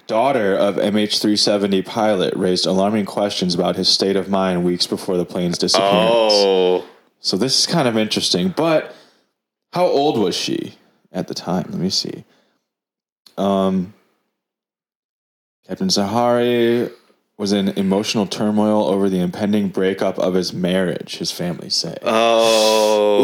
[0.07, 5.25] Daughter of MH370 pilot raised alarming questions about his state of mind weeks before the
[5.25, 6.33] plane's disappearance.
[6.33, 6.85] Oh,
[7.21, 8.49] So this is kind of interesting.
[8.49, 8.93] But
[9.71, 10.75] how old was she
[11.13, 11.67] at the time?
[11.69, 12.25] Let me see.
[13.37, 13.93] Um,
[15.65, 16.91] Captain Zaharie
[17.37, 21.17] was in emotional turmoil over the impending breakup of his marriage.
[21.17, 21.97] His family say.
[22.03, 23.21] oh,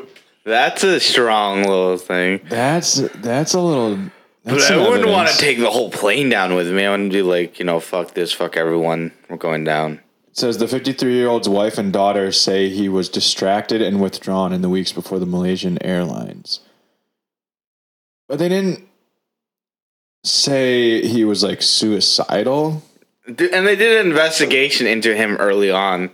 [0.00, 0.06] Ooh,
[0.44, 2.40] that's a strong little thing.
[2.48, 3.98] that's that's a little.
[4.44, 6.84] But I wouldn't want to take the whole plane down with me.
[6.84, 9.12] I wouldn't be like, you know, fuck this, fuck everyone.
[9.30, 10.00] We're going down.
[10.28, 14.52] It says the 53 year old's wife and daughter say he was distracted and withdrawn
[14.52, 16.60] in the weeks before the Malaysian Airlines.
[18.28, 18.86] But they didn't
[20.24, 22.82] say he was like suicidal.
[23.26, 26.10] And they did an investigation into him early on,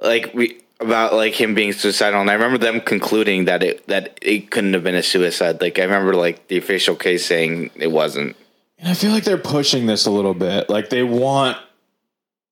[0.00, 2.20] like we about like him being suicidal.
[2.20, 5.60] And I remember them concluding that it that it couldn't have been a suicide.
[5.60, 8.36] Like I remember like the official case saying it wasn't.
[8.78, 10.68] And I feel like they're pushing this a little bit.
[10.68, 11.56] Like they want.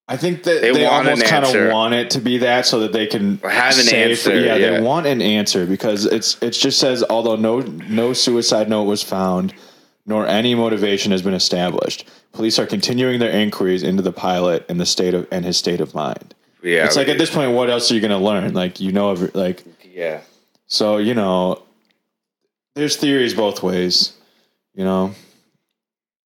[0.08, 2.92] I think that They they, almost kind of want it to be that so that
[2.92, 4.70] they can Have an answer, Yeah, yeah.
[4.70, 9.04] they want an answer because it's it just says although no no suicide note was
[9.04, 9.54] found,
[10.06, 12.08] nor any motivation has been established.
[12.32, 15.80] Police are continuing their inquiries into the pilot and the state of and his state
[15.80, 16.34] of mind.
[16.62, 18.52] Yeah, It's like at this point, what else are you going to learn?
[18.52, 20.20] Like you know, every, like yeah.
[20.66, 21.62] so you know,
[22.74, 24.12] there's theories both ways.
[24.74, 25.14] You know,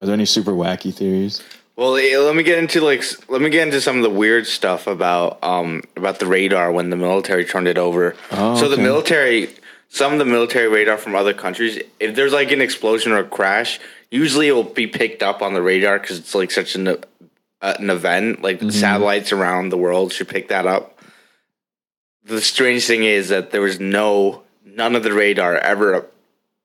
[0.03, 1.43] are there any super wacky theories?
[1.77, 4.87] Well, let me get into like let me get into some of the weird stuff
[4.87, 8.15] about um about the radar when the military turned it over.
[8.31, 9.49] Oh, so the military,
[9.94, 13.24] some of the military radar from other countries, if there's like an explosion or a
[13.24, 13.78] crash,
[14.11, 16.96] usually it will be picked up on the radar because it's like such an uh,
[17.61, 18.42] an event.
[18.42, 18.70] Like Mm-hmm.
[18.70, 20.98] satellites around the world should pick that up.
[22.24, 26.07] The strange thing is that there was no none of the radar ever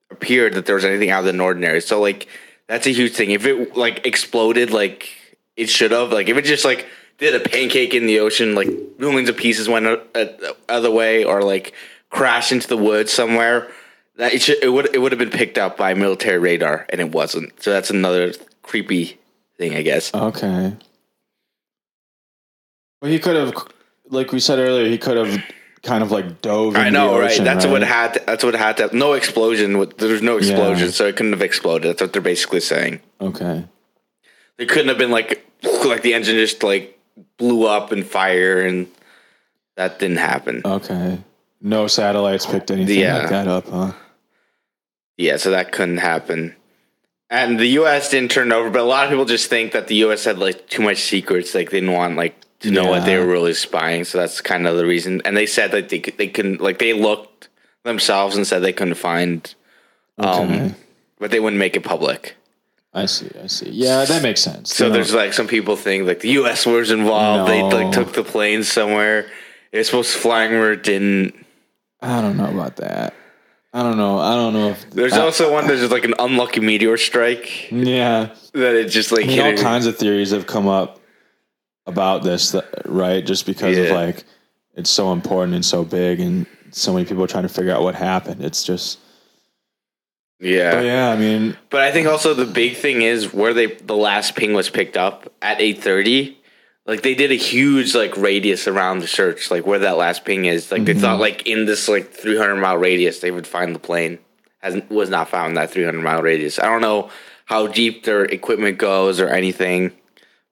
[0.10, 1.82] appeared that there was anything out of the ordinary.
[1.82, 2.28] So like
[2.68, 3.30] that's a huge thing.
[3.32, 5.10] If it like exploded like
[5.56, 6.88] it should have, like if it just like
[7.20, 10.26] did a pancake in the ocean, like millions of pieces went o- uh,
[10.68, 11.74] other way, or like
[12.10, 13.70] crashed into the woods somewhere,
[14.18, 17.00] that it should it would it would have been picked up by military radar, and
[17.02, 17.62] it wasn't.
[17.62, 19.18] So that's another creepy
[19.58, 20.14] thing, I guess.
[20.14, 20.74] Okay.
[23.02, 23.54] Well, he could have,
[24.10, 25.42] like we said earlier, he could have
[25.84, 26.76] kind of like dove.
[26.76, 27.32] I know, the right?
[27.32, 28.14] ocean, That's what had.
[28.16, 28.96] To, that's what had to.
[28.96, 29.78] No explosion.
[29.78, 30.92] with- There's no explosion, Yeah.
[30.92, 31.90] so it couldn't have exploded.
[31.92, 33.00] That's what they're basically saying.
[33.22, 33.66] Okay.
[34.58, 35.46] There couldn't have been like
[35.86, 37.00] like the engine just like
[37.38, 38.88] blew up and fire, and
[39.78, 40.62] that didn't happen.
[40.66, 41.20] Okay.
[41.62, 43.18] No satellites picked anything Yeah.
[43.20, 43.92] like that up, huh?
[45.18, 46.56] Yeah, so that couldn't happen.
[47.30, 48.10] And the U.S.
[48.10, 50.24] didn't turn over, but a lot of people just think that the U.S.
[50.26, 53.26] had like too much secrets, like they didn't want like to know what they were
[53.28, 54.04] really spying.
[54.06, 55.22] So that's kind of the reason.
[55.26, 57.50] And they said that they could- they couldn't like they looked
[57.84, 59.54] themselves and said they couldn't find,
[60.18, 60.72] um, Okay.
[61.20, 62.36] but they wouldn't make it public.
[62.94, 63.30] I see.
[63.44, 63.70] I see.
[63.70, 64.74] Yeah, that makes sense.
[64.74, 66.66] So You know, there's like some people think like the U.S.
[66.66, 67.52] was involved.
[67.52, 69.30] They like took the plane somewhere.
[69.72, 71.46] It's supposed to flying where it didn't.
[72.02, 73.14] I don't know about that.
[73.74, 74.18] I don't know.
[74.18, 77.72] I don't know if There's I- also one that's just like an unlucky meteor strike
[77.72, 78.30] yeah.
[78.54, 79.60] that it just like I mean, hit all it.
[79.60, 81.00] kinds of theories have come up
[81.86, 83.24] about this, right?
[83.26, 84.24] Just because of like
[84.76, 87.82] it's so important and so big, and so many people are trying to figure out
[87.84, 88.44] what happened.
[88.44, 88.98] It's just,
[90.40, 90.76] Yeah.
[90.76, 91.10] but yeah.
[91.12, 94.54] I mean, But I think also the big thing is where they the last ping
[94.54, 96.39] was picked up at eight thirty.
[96.90, 100.46] Like they did a huge like radius around the search, like where that last ping
[100.46, 100.72] is.
[100.72, 103.80] Like they thought like in this like three hundred mile radius they would find the
[103.80, 104.18] plane.
[104.58, 106.58] Has was not found in that three hundred mile radius.
[106.58, 107.12] I don't know
[107.46, 109.92] how deep their equipment goes or anything,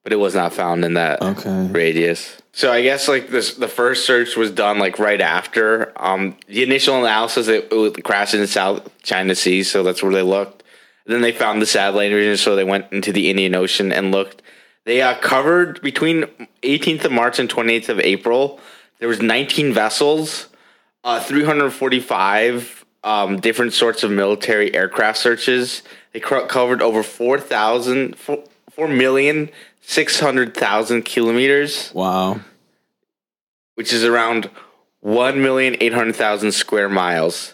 [0.04, 1.66] but it was not found in that okay.
[1.72, 2.40] radius.
[2.52, 5.92] So I guess like this, the first search was done like right after.
[5.96, 10.04] Um, the initial analysis it, it would crash in the South China Sea, so that's
[10.04, 10.62] where they looked.
[11.06, 14.40] then they found the satellite region, so they went into the Indian Ocean and looked.
[14.88, 16.22] They uh, covered between
[16.62, 18.58] 18th of March and 28th of April.
[19.00, 20.48] There was 19 vessels,
[21.04, 25.82] uh, 345 um, different sorts of military aircraft searches.
[26.14, 29.50] They co- covered over 4,000, 4, 4 million
[29.82, 32.40] 600,000 kilometers, Wow.
[33.74, 34.48] which is around
[35.04, 37.52] 1,800,000 square miles.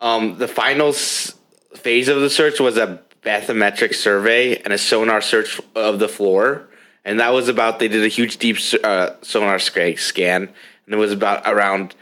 [0.00, 1.32] Um, the final s-
[1.76, 6.68] phase of the search was a bathymetric survey and a sonar search of the floor.
[7.04, 10.42] And that was about, they did a huge deep uh, sonar scan.
[10.42, 11.94] And it was about around,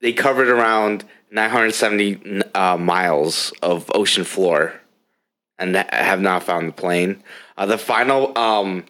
[0.00, 4.74] they covered around 970 uh, miles of ocean floor
[5.58, 7.22] and have not found the plane.
[7.56, 8.84] Uh, the final, um,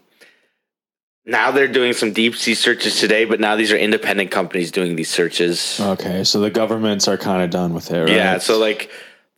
[1.27, 4.97] now they're doing some deep sea searches today, but now these are independent companies doing
[4.97, 5.79] these searches.
[5.79, 6.25] Okay.
[6.25, 8.09] So the governments are kind of done with it, right?
[8.09, 8.91] Yeah, so like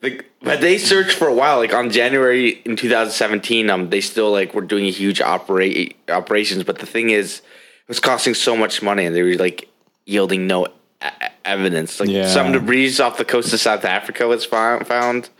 [0.04, 1.58] the but they searched for a while.
[1.58, 6.64] Like on January in 2017, um, they still like were doing a huge operate operations.
[6.64, 9.68] But the thing is, it was costing so much money, and they were like
[10.04, 11.08] yielding no e-
[11.44, 11.98] evidence.
[11.98, 12.28] Like Yeah.
[12.28, 15.30] some debris off the coast of South Africa was found, found.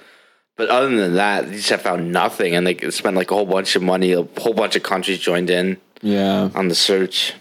[0.56, 3.46] But other than that, they just have found nothing, and they spent like a whole
[3.46, 4.12] bunch of money.
[4.12, 6.50] A whole bunch of countries joined in yeah.
[6.54, 7.34] on the search.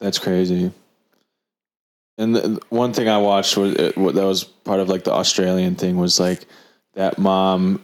[0.00, 0.72] That's crazy.
[2.18, 5.12] And the, one thing I watched was it, what that was part of like the
[5.12, 6.44] Australian thing was like
[6.94, 7.82] that mom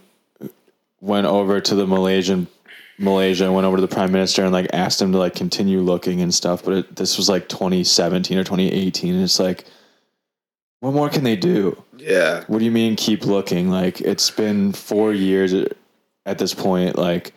[1.01, 2.49] went over to the Malaysian
[2.99, 5.81] Malaysia and went over to the prime minister and like asked him to like continue
[5.81, 6.65] looking and stuff.
[6.65, 9.65] But it, this was like 2017 or 2018, and it's like,
[10.81, 11.83] what more can they do?
[11.97, 13.71] Yeah, What do you mean keep looking?
[13.71, 15.55] Like it's been four years
[16.27, 16.97] at this point.
[16.97, 17.33] Like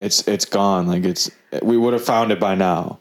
[0.00, 0.86] it's it's gone.
[0.86, 1.30] Like it's
[1.62, 2.98] we would have found it by now.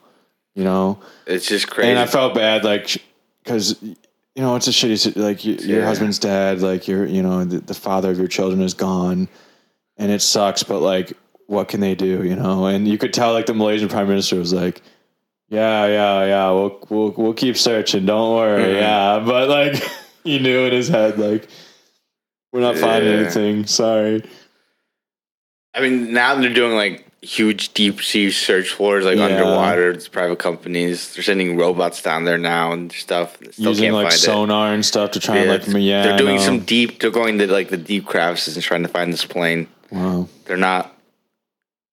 [0.57, 0.99] You know.
[1.27, 1.91] it's just crazy.
[1.91, 2.97] And I felt bad, like,
[3.43, 3.95] because you
[4.37, 5.15] know it's a shitty.
[5.15, 5.85] Like your Yeah.
[5.85, 6.61] husband's dead.
[6.61, 9.29] Like your, you know, the, the father of your children is gone,
[9.97, 10.63] and it sucks.
[10.63, 11.13] But like,
[11.45, 12.23] what can they do?
[12.23, 14.81] You know, and you could tell like the Malaysian prime minister was like,
[15.49, 16.49] "Yeah, yeah, yeah.
[16.51, 18.07] We'll we'll we'll keep searching.
[18.07, 18.63] Don't worry.
[18.63, 18.81] Mhm.
[18.81, 19.75] Yeah." But like,
[20.23, 21.47] he knew in his head like,
[22.51, 23.19] "We're not finding Yeah.
[23.19, 23.67] anything.
[23.67, 24.23] Sorry."
[25.75, 29.25] I mean, now they're doing like huge deep sea search floors, like Yeah.
[29.25, 29.91] underwater.
[29.91, 31.13] It's private companies.
[31.13, 33.37] They're sending robots down there now and stuff.
[33.51, 34.17] Still Using can't like find it.
[34.19, 36.99] sonar and stuff to try and Yeah, like, yeah, they're doing some deep.
[36.99, 39.67] They're going to like the deep crafts and trying to find this plane.
[39.91, 40.27] Wow.
[40.45, 40.93] They're not.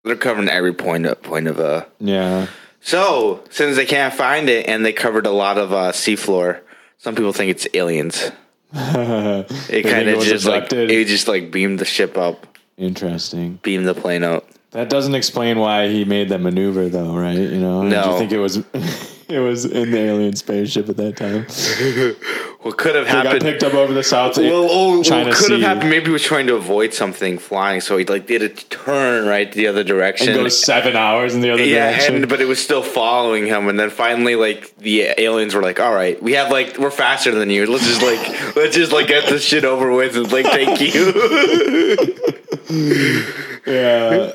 [0.04, 1.84] They're covering every point of point of uh.
[1.98, 2.48] Yeah.
[2.82, 6.60] So since they can't find it, and they covered a lot of uh, seafloor,
[6.98, 8.30] some people think it's aliens.
[8.74, 10.90] It kind of just like abducted?
[10.90, 13.58] it just like beamed the ship up, Interesting.
[13.62, 14.46] beamed the plane up.
[14.74, 17.38] That doesn't explain why he made that maneuver, though, right?
[17.38, 18.12] You know, Do No.
[18.12, 18.56] you think it was
[19.28, 21.46] it was in the alien spaceship at that time?
[22.64, 25.50] What could have He got picked up over the South Well, oh, China what could
[25.50, 25.90] have Sea happened?
[25.90, 29.52] Maybe he was trying to avoid something flying, so he like did a turn right
[29.52, 30.28] the other direction.
[30.30, 32.14] and goes seven hours in the other yeah, direction.
[32.16, 35.78] and but it was still following him, and then finally, like the aliens were like,
[35.78, 37.66] "All right, we have like we're faster than you.
[37.70, 41.12] Let's just like let's just like get this shit over with and like thank you."
[43.66, 44.32] Yeah,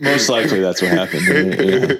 [0.00, 1.26] most likely that's what happened.
[1.26, 1.94] Yeah.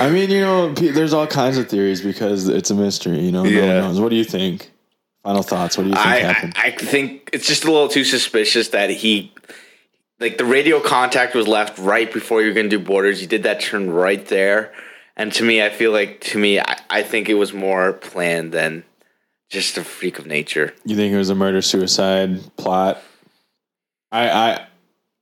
[0.00, 3.20] I mean, you know, there's all kinds of theories because it's a mystery.
[3.20, 3.60] You know, no Yeah.
[3.60, 4.00] one knows.
[4.00, 4.70] What do you think?
[5.22, 5.76] Final thoughts.
[5.76, 6.54] What do you think I, I happened?
[6.56, 9.32] I think it's just a little too suspicious that he.
[10.18, 13.20] Like the radio contact was left right before you were gonna do borders.
[13.20, 14.72] You did that turn right there,
[15.14, 18.52] and to me, I feel like to me, I, I think it was more planned
[18.52, 18.84] than
[19.50, 20.72] just a freak of nature.
[20.86, 23.02] you think it was a murder suicide plot?
[24.10, 24.66] I I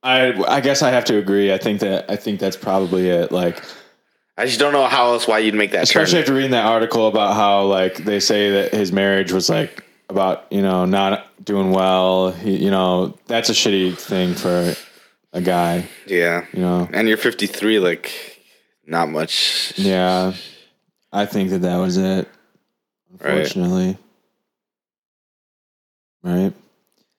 [0.05, 1.53] I I guess I have to agree.
[1.53, 3.33] I think that I think that's probably it.
[3.33, 3.63] Like
[4.37, 6.21] I just don't know how else why you'd make that especially turn.
[6.21, 10.47] after reading that article about how like they say that his marriage was like about
[10.51, 12.33] you know not doing well.
[12.33, 14.75] He, you know that's a shitty thing for
[15.33, 15.89] a guy.
[16.07, 16.89] Yeah, You know.
[16.93, 18.41] and you're 53, like
[18.87, 19.73] not much.
[19.77, 20.35] Yeah,
[21.13, 22.29] I think that that was it.
[23.11, 23.97] Unfortunately,
[26.23, 26.53] right?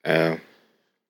[0.06, 0.38] Yeah.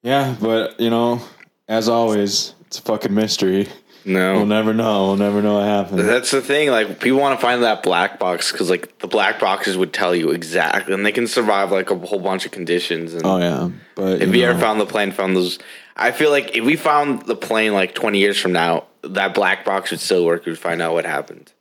[0.04, 1.20] Yeah, but you know,
[1.68, 3.68] as always, it's a fucking mystery.
[4.06, 5.08] no, We'll never know.
[5.08, 6.00] We'll never know what happened.
[6.00, 6.70] That's the thing.
[6.70, 10.16] Like people want to find that black box because like the black boxes would tell
[10.16, 13.14] you exactly, and they can survive like a whole bunch of conditions.
[13.14, 15.58] And Oh yeah, but if you we know, ever found the plane, found those,
[15.96, 19.66] I feel like if we found the plane like twenty years from now, that black
[19.66, 20.46] box would still work.
[20.46, 21.52] We'd find out what happened.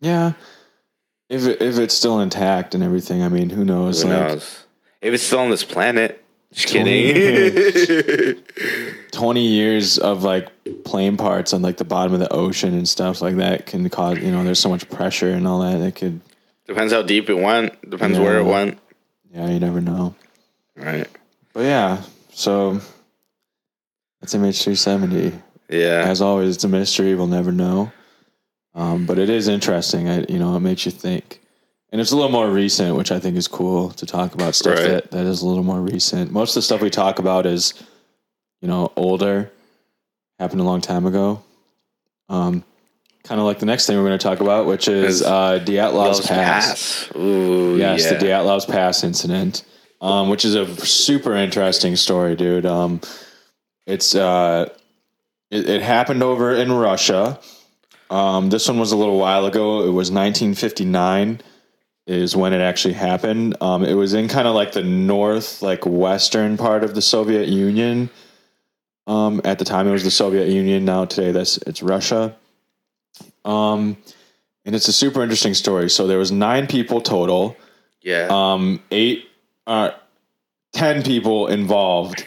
[0.00, 0.32] yeah,
[1.28, 4.02] if it, if it's still intact and everything, I mean, who knows?
[4.02, 4.64] Who like knows?
[5.02, 6.24] If it's still on this planet.
[6.52, 8.42] Just Twenty- kidding.
[9.12, 10.48] twenty years of like
[10.84, 14.18] plane parts on like the bottom of the ocean and stuff like that can cause
[14.18, 15.80] you know, there's so much pressure and all that.
[15.80, 16.20] It could,
[16.66, 17.88] Depends how deep it went.
[17.88, 18.78] Depends where it went.
[19.32, 20.14] yeah, you never know.
[20.76, 21.06] Right.
[21.52, 22.80] But yeah, so
[24.20, 25.40] that's MH370.
[25.68, 26.02] Yeah.
[26.06, 27.14] As always, it's a mystery.
[27.14, 27.92] We'll never know.
[28.74, 30.08] Um, but it is interesting.
[30.08, 31.40] I, you know, it makes you think.
[31.92, 34.78] And it's a little more recent, which I think is cool to talk about stuff
[34.78, 34.88] Right.
[34.88, 36.30] that, that is a little more recent.
[36.30, 37.74] Most of the stuff we talk about is,
[38.60, 39.50] you know, older,
[40.38, 41.42] happened a long time ago.
[42.28, 42.62] Um,
[43.24, 46.26] kind of like the next thing we're going to talk about, which is uh, Pass.
[46.26, 47.10] Pass.
[47.16, 48.18] Ooh, Yes, yeah.
[48.18, 49.64] the Dyatlov's Pass incident,
[50.00, 52.66] um, which is a super interesting story, dude.
[52.66, 53.00] Um,
[53.86, 54.68] it's uh,
[55.50, 57.40] it, it happened over in Russia.
[58.10, 59.80] Um, this one was a little while ago.
[59.80, 61.40] It was 1959
[62.06, 63.56] is when it actually happened.
[63.60, 67.48] Um, it was in kind of like the north, like western part of the Soviet
[67.48, 68.10] Union.
[69.06, 70.84] Um, at the time, it was the Soviet Union.
[70.84, 72.36] Now today, that's it's Russia.
[73.44, 73.96] Um,
[74.64, 75.88] and it's a super interesting story.
[75.88, 77.56] So there was nine people total
[78.02, 78.28] yeah.
[78.30, 79.28] um, eight,
[79.66, 79.90] uh,
[80.72, 82.26] ten people involved,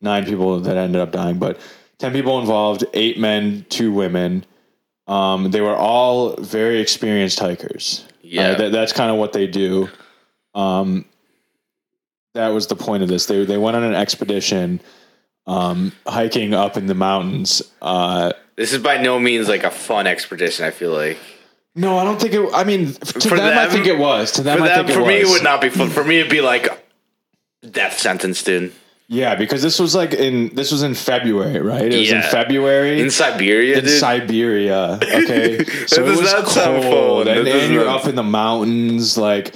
[0.00, 1.60] nine people that ended up dying, but
[1.98, 4.44] ten people involved, eight men, two women.
[5.06, 8.06] Um, they were all very experienced hikers.
[8.32, 8.48] Yeah.
[8.48, 9.88] Uh, that, that's kind of what they do.
[10.54, 11.04] Um,
[12.34, 13.26] that was the point of this.
[13.26, 14.80] They they went on an expedition,
[15.46, 17.60] um, hiking up in the mountains.
[17.82, 20.64] Uh, This is by no means like a fun expedition.
[20.64, 21.18] I feel like
[21.74, 22.50] no, I don't think it.
[22.54, 24.32] I mean, to For them, I think it was.
[24.32, 25.90] To them, for I them, think it for me, it would not be fun.
[25.90, 26.68] For me, it'd be like
[27.70, 28.72] death sentence, dude.
[29.12, 31.92] Yeah, because this was like in this was in February, right?
[31.92, 34.00] It was in February In Siberia, in dude.
[34.00, 34.98] Siberia.
[35.02, 39.54] Okay, so it was cold, and, and you're up in the mountains, like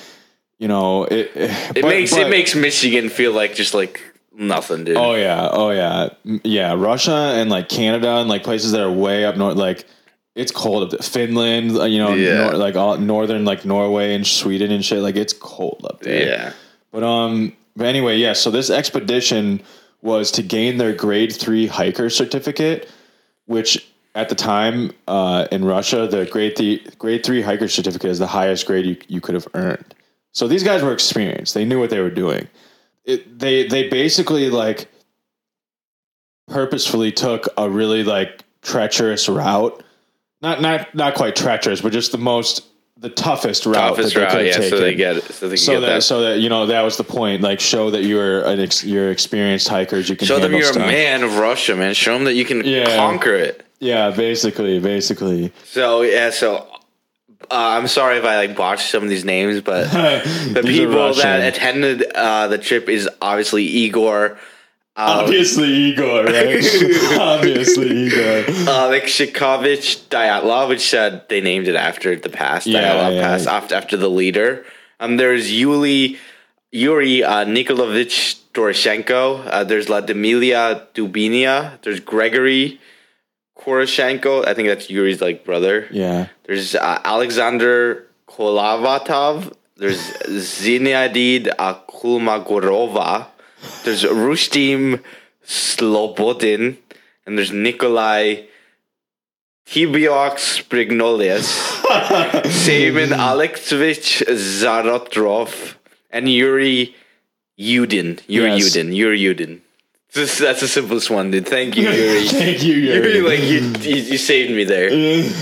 [0.59, 1.31] you know it.
[1.35, 4.03] it makes it makes Michigan feel like just like
[4.35, 4.99] nothing, dude.
[4.99, 6.11] Oh yeah, oh yeah,
[6.45, 6.75] yeah.
[6.75, 9.87] Russia and like Canada and like places that are way up north, like
[10.35, 11.01] it's cold up there.
[11.01, 12.51] Finland, uh, you know, Yeah.
[12.51, 14.99] nor- like all northern, like Norway and Sweden and shit.
[14.99, 16.27] Like it's cold up there.
[16.29, 16.53] yeah.
[16.93, 18.33] But um, but anyway, yeah.
[18.33, 19.63] So this expedition
[20.03, 22.89] was to gain their grade three hiker certificate,
[23.45, 28.19] which at the time uh, in Russia, the grade three grade three hiker certificate is
[28.19, 29.95] the highest grade you, you could have earned.
[30.33, 32.49] So these guys were experienced; they knew what they were doing.
[33.05, 34.89] It, they they basically like
[36.49, 39.83] purposefully took a really like treacherous route,
[40.41, 42.65] not not not quite treacherous, but just the most
[42.99, 44.53] the toughest route Toughest that they route, could have yeah.
[44.55, 45.25] taken So they get it.
[45.25, 46.03] So they so get that, that.
[46.03, 47.43] so that you know that was the point.
[47.43, 50.09] Like show that you're an ex, you're experienced hikers.
[50.09, 50.77] You can Show them you're stuff.
[50.85, 51.95] a man of Russia, man.
[51.95, 52.97] Show them that you can Yeah.
[52.97, 53.65] conquer it.
[53.81, 55.53] Yeah, basically, basically.
[55.65, 56.67] So yeah, so
[57.51, 61.55] uh, I'm sorry if I like botched some of these names, but the people that
[61.55, 64.39] attended uh, the trip is obviously Igor,
[64.97, 66.65] uh, Obviously Igor, right?
[67.21, 68.45] Obviously Igor.
[68.69, 73.23] Alex Shikovich Dyatlov, which said they named it after the past Yeah, Dyatlov yeah.
[73.23, 74.65] Pass after after the leader.
[74.99, 76.19] Um, there's Yuli
[76.73, 79.47] Yuri uh, Nikolovich Doroshenko.
[79.47, 81.81] Uh, there's Ladimilia Dubinia.
[81.83, 82.81] There's Gregory
[83.59, 84.47] Koroshenko.
[84.47, 85.89] I think that's Yuri's like brother.
[85.91, 86.29] Yeah.
[86.45, 89.53] There's uh, Alexander Kolavatov.
[89.77, 93.27] There's Zinadid Akulmagorova.
[93.85, 95.03] There's Rustim
[95.45, 96.77] Slobodin.
[97.27, 98.43] And there's Nikolai
[99.67, 101.45] Tibiox Sprignolius.
[102.51, 105.75] Simon Alexevich Zarotrov.
[106.11, 106.95] And Yuri
[107.59, 108.21] Yudin.
[108.29, 108.77] Yuri Yes.
[108.77, 108.95] Yudin.
[108.95, 109.61] Yuri Yudin.
[110.13, 111.47] This- That's the simplest one, dude.
[111.49, 112.25] Thank you, Yuri.
[112.29, 113.19] Thank you, Yuri.
[113.19, 113.61] Yuri, like you,
[113.91, 115.25] you, you saved me there.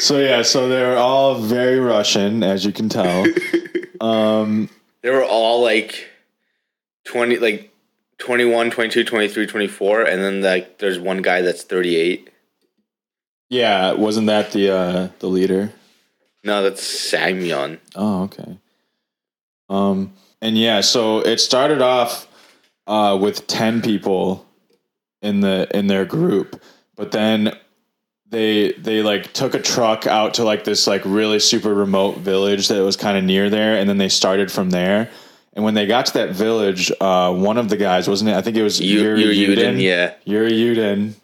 [0.00, 3.26] So yeah, so they're all very Russian, as you can tell.
[4.00, 4.68] Um,
[5.02, 6.06] they were all like
[7.06, 7.67] 20 like
[8.18, 12.30] 21 22 23 24 and then like there's one guy that's 38
[13.50, 15.72] yeah, wasn't that the uh, the leader?
[16.44, 17.78] no that's Samyon.
[17.94, 18.58] Oh, okay.
[19.68, 22.28] Um, and yeah, so it started off
[22.86, 24.46] uh, with ten people
[25.22, 26.62] in the in their group,
[26.94, 27.56] but then
[28.28, 32.68] they they like took a truck out to like this like really super remote village
[32.68, 35.10] that was kind of near there, and then they started from there.
[35.58, 38.36] And when they got to that village, uh, one of the guys wasn't it?
[38.36, 39.80] I think it was Yuri Yuri Yudin, Yudin.
[39.80, 40.14] yeah.
[40.24, 41.14] Yuri Yudin.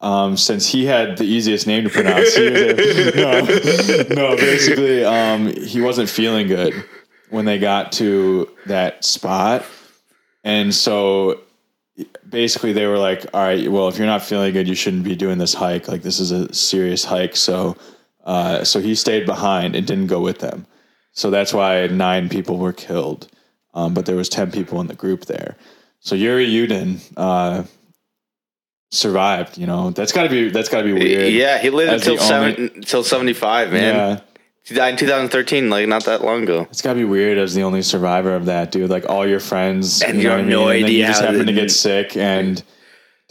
[0.00, 5.04] Um, since he had the easiest name to pronounce, he was a, no, no, basically,
[5.04, 6.72] um, he wasn't feeling good
[7.28, 9.62] when they got to that spot,
[10.42, 11.42] and so
[12.26, 15.14] basically they were like, "All right, well, if you're not feeling good, you shouldn't be
[15.14, 15.86] doing this hike.
[15.86, 17.76] Like this is a serious hike." So,
[18.24, 20.66] uh, so he stayed behind and didn't go with them.
[21.12, 23.28] So that's why nine people were killed,
[23.74, 25.56] um, but there was ten people in the group there.
[26.00, 27.64] So Yuri Yudin uh,
[28.90, 29.58] survived.
[29.58, 31.32] You know, that's got to be that's got to be weird.
[31.32, 34.20] yeah he lived until seven, only- until 75 man yeah.
[34.64, 37.62] he died in 2013 like not that long ago It's gotta be weird as the
[37.62, 38.90] only survivor of that, dude.
[38.90, 40.76] Like all your friends, And you you know have what I no mean?
[40.76, 42.62] And then you idea just happen to get sick and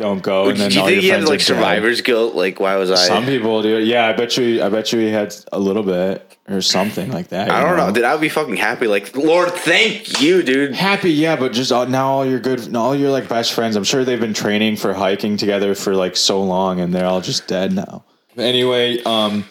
[0.01, 1.45] don't go, and do you all think your he had friends like are dead.
[1.45, 3.79] survivor's guilt like why was i Some people do.
[3.79, 4.61] Yeah, I bet you.
[4.63, 7.49] I bet you he had a little bit or something like that.
[7.51, 10.73] i you don't know dude i would be fucking happy like lord thank you dude
[10.75, 13.75] Happy, yeah, but just all, now all your good, all your like best friends.
[13.75, 17.21] I'm sure they've been training for hiking together for like so long, and they're all
[17.21, 18.03] just dead now.
[18.37, 19.45] Anyway, um,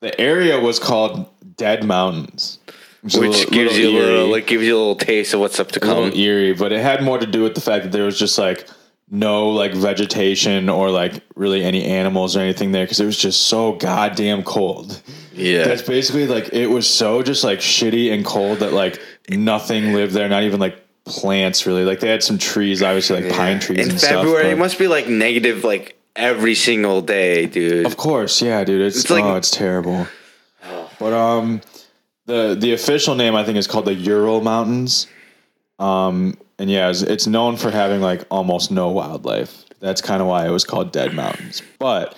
[0.00, 2.58] the area was called Dead Mountains,
[3.02, 5.70] which little- gives you a little like gives you a little taste of what's up
[5.72, 8.18] to come eerie, but it had more to do with the fact that there was
[8.18, 8.66] just like
[9.08, 13.42] no like vegetation or like really any animals or anything there because it was just
[13.46, 15.00] so goddamn cold.
[15.32, 19.00] yeah That's basically like it was so just like shitty and cold that like
[19.30, 21.84] nothing lived there, not even like plants really.
[21.84, 24.52] Like they had some trees, obviously like pine trees in and february stuff.
[24.52, 28.80] it must be like negative like every single day dude Of course, yeah, dude.
[28.80, 30.06] It's, It's like- oh, it's terrible.
[30.98, 31.60] But um,
[32.24, 35.06] the the official name I think is called the Ural Mountains.
[35.78, 39.64] Um, and yeah, it's, it's known for having like almost no wildlife.
[39.80, 41.62] That's kind of why it was called Dead Mountains.
[41.78, 42.16] But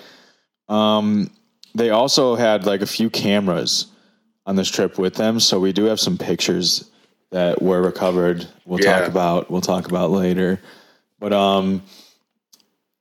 [0.69, 1.29] um,
[1.75, 3.87] they also had like a few cameras
[4.45, 6.89] on this trip with them, so we do have some pictures
[7.31, 8.47] that were recovered.
[8.65, 8.99] We'll Yeah.
[8.99, 9.51] talk about.
[9.51, 10.59] We'll talk about later.
[11.19, 11.83] But um,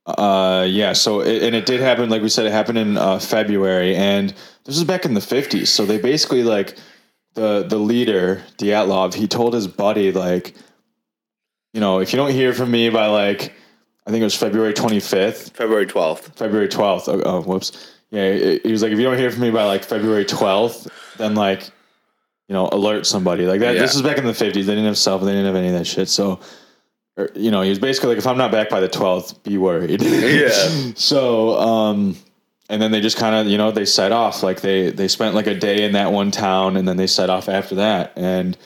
[0.06, 0.92] uh, yeah.
[0.92, 2.10] So it, and it did happen.
[2.10, 4.30] Like we said, it happened in uh, February, and
[4.64, 5.70] this was back in the fifties.
[5.70, 6.76] So they basically like
[7.34, 9.14] the the leader Dyatlov.
[9.14, 10.54] He told his buddy like,
[11.72, 13.52] you know, if you don't hear from me by like,
[14.06, 17.08] I think it was February twenty fifth, february 12th February twelfth.
[17.08, 17.92] Oh, oh, whoops.
[18.10, 21.34] Yeah, he was like, if you don't hear from me by like February twelfth, then
[21.34, 21.62] like,
[22.48, 23.72] you know, alert somebody like that.
[23.74, 24.00] This Yeah.
[24.00, 24.66] was back in the fifties.
[24.66, 25.26] They didn't have cell phone.
[25.26, 26.08] They didn't have any of that shit.
[26.08, 26.40] So,
[27.18, 29.58] or, you know, he was basically like, if I'm not back by the twelfth, be
[29.58, 30.00] worried.
[30.00, 30.48] Yeah.
[30.94, 32.16] so, um,
[32.68, 34.42] and then they just kind of, you know, they set off.
[34.42, 37.30] Like they they spent like a day in that one town, and then they set
[37.30, 38.12] off after that.
[38.16, 38.56] And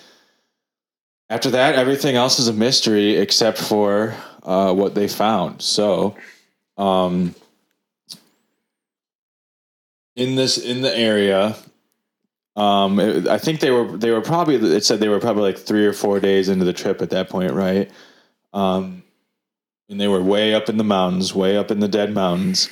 [1.30, 5.62] after that, everything else is a mystery except for uh, what they found.
[5.62, 6.16] So,
[6.76, 7.34] um,
[10.16, 11.56] in this in the area,
[12.56, 15.58] um, it- I think they were they were probably it said they were probably like
[15.58, 17.90] three or four days into the trip at that point, right?
[18.52, 19.02] Um,
[19.88, 22.68] and they were way up in the mountains, way up in the dead mountains.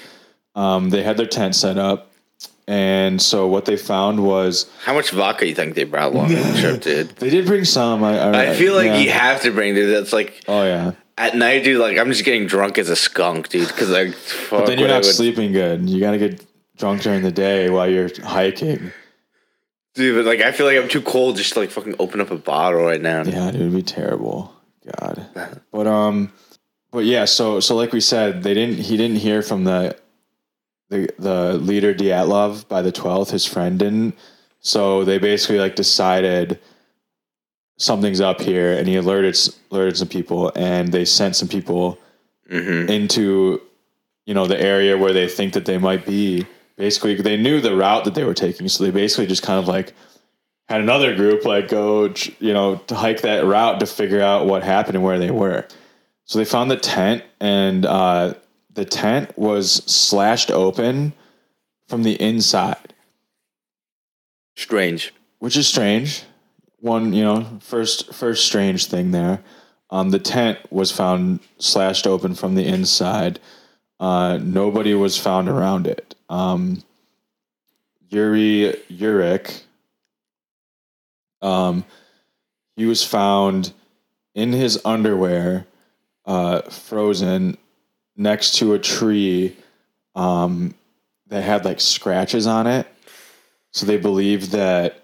[0.54, 2.10] Um, they had their tent set up,
[2.66, 6.58] and so what they found was how much vodka you think they brought along the
[6.60, 8.02] trip dude they did bring some.
[8.04, 8.98] I I, i feel like yeah.
[8.98, 12.24] you have to bring dude that's like Oh yeah, At night, dude, like I'm just
[12.24, 13.68] getting drunk as a skunk, dude.
[13.68, 14.14] Because like,
[14.50, 15.88] But then you're not sleeping good.
[15.88, 16.44] You got to get
[16.76, 18.92] drunk during the day while you're hiking.
[19.94, 20.16] dude.
[20.16, 22.36] But like, I feel like I'm too cold just to like fucking open up a
[22.36, 23.22] bottle right now.
[23.22, 24.54] Yeah, dude, it'd be terrible.
[24.98, 25.26] God.
[25.72, 26.32] But um
[26.92, 29.96] but yeah, so so like we said, they didn't he didn't hear from the
[30.90, 34.16] the the leader Dyatlov by the 12th, his friend didn't.
[34.60, 36.60] So they basically like decided
[37.78, 39.38] something's up here and he alerted
[39.70, 41.98] alerted some people and they sent some people
[42.50, 42.90] Mm-hmm.
[42.90, 43.60] into
[44.26, 46.44] you know the area where they think that they might be
[46.76, 49.68] basically they knew the route that they were taking so they basically just kind of
[49.68, 49.94] like
[50.68, 54.64] had another group like go you know to hike that route to figure out what
[54.64, 55.64] happened and where they were
[56.24, 58.34] so they found the tent and uh,
[58.80, 61.12] the tent was slashed open
[61.86, 62.94] from the inside
[64.56, 65.12] Strange.
[65.38, 66.22] which is strange.
[66.78, 69.42] One, you know, first first strange thing there.
[69.90, 73.38] Um, the tent was found slashed open from the inside.
[73.98, 76.14] Uh, nobody was found around it.
[76.30, 76.82] Um,
[78.08, 79.60] Yuri Yurik,
[81.42, 81.84] um,
[82.76, 83.74] he was found
[84.34, 85.66] in his underwear,
[86.24, 87.58] uh, frozen
[88.20, 89.56] next to a tree
[90.14, 90.74] um,
[91.28, 92.86] that had like scratches on it.
[93.72, 95.02] So they believe that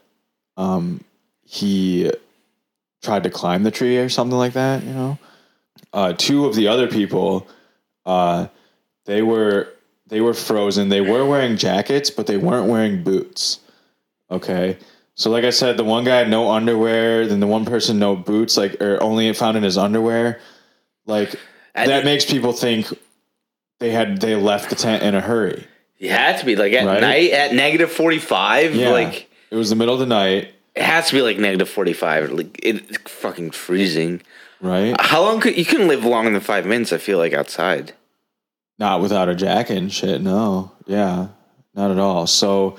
[0.57, 1.03] um,
[1.45, 2.13] he
[3.03, 4.83] tried to climb the tree or something like that.
[4.85, 5.19] You know,
[5.93, 7.47] uh, two of the other people,
[8.05, 8.49] uh,
[9.07, 9.69] they were
[10.09, 10.89] they were frozen.
[10.89, 13.61] They were wearing jackets, but they weren't wearing boots.
[14.31, 14.77] Okay,
[15.15, 17.27] so like I said, the one guy had no underwear.
[17.27, 20.41] Then the one person no boots, like or only found in his underwear.
[21.07, 21.37] Like
[21.77, 22.89] And that it- makes people think
[23.79, 25.67] they had they left the tent in a hurry.
[25.99, 27.01] You had to be like at Right?
[27.01, 28.75] night at negative forty five.
[28.75, 31.69] Yeah, Like it was the middle of the night, it has to be like negative
[31.69, 32.31] forty five.
[32.31, 34.23] Like it's fucking freezing.
[34.61, 34.95] right?
[35.01, 36.93] How long could you couldn't live longer than five minutes?
[36.93, 37.93] I feel like outside.
[38.79, 40.21] Not without a jacket and shit.
[40.21, 41.29] No, yeah,
[41.75, 42.27] not at all.
[42.27, 42.77] So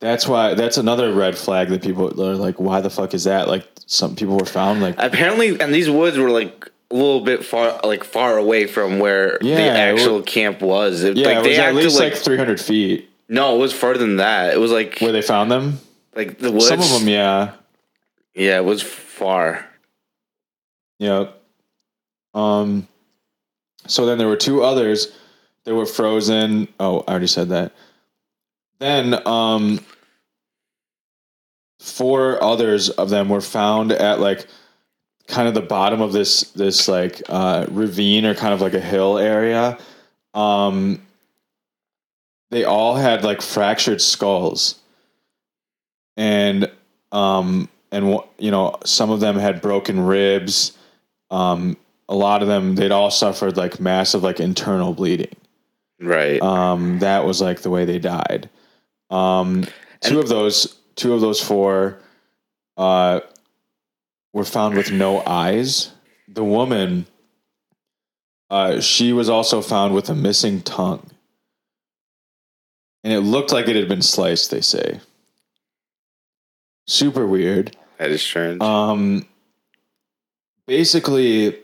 [0.00, 3.46] that's why that's another red flag that people are like, why the fuck is that?
[3.48, 7.44] Like some people were found like Apparently, and these woods were like a little bit
[7.44, 9.58] far, like far away from where the Yeah,
[9.90, 11.02] it actual wa- camp was.
[11.02, 13.72] It, yeah, like it they was at least like, like 300 feet no, it was
[13.72, 14.52] further than that.
[14.52, 15.80] It was like where they found them.
[16.14, 16.68] like the woods.
[16.68, 17.52] Some of them, yeah,
[18.34, 19.66] yeah, it was far.
[20.98, 21.28] yeah.
[22.34, 22.86] Um.
[23.86, 25.10] So then there were two others
[25.64, 26.68] that were frozen.
[26.78, 27.72] Oh, I already said that.
[28.78, 29.80] Then, um,
[31.78, 34.46] four others of them were found at like
[35.26, 38.80] kind of the bottom of this this like uh, ravine or kind of like a
[38.80, 39.78] hill area.
[40.32, 41.02] Um,
[42.50, 44.80] they all had like fractured skulls,
[46.16, 46.70] and
[47.12, 50.76] um, and you know some of them had broken ribs.
[51.30, 51.76] Um,
[52.08, 55.34] a lot of them they'd all suffered like massive like internal bleeding.
[56.00, 56.40] Right.
[56.42, 58.50] Um, that was like the way they died.
[59.10, 59.64] Um,
[60.00, 61.98] two of those, two of those four,
[62.76, 63.20] uh,
[64.34, 65.92] were found with no eyes.
[66.28, 67.06] The woman,
[68.50, 71.08] uh, she was also found with a missing tongue,
[73.02, 74.50] and it looked like it had been sliced.
[74.50, 75.00] They say.
[76.86, 77.74] Super weird.
[77.96, 78.60] that is strange.
[78.60, 79.26] Um,
[80.66, 81.56] basically,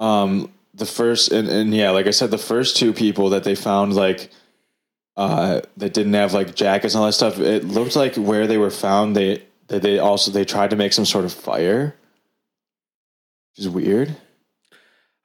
[0.00, 3.54] um, the first and, and yeah, like I said, the first two people that they
[3.54, 4.30] found like
[5.16, 8.58] uh that didn't have like jackets and all that stuff, it looked like where they
[8.58, 11.94] were found they that they also they tried to make some sort of fire.
[13.56, 14.16] Which is weird.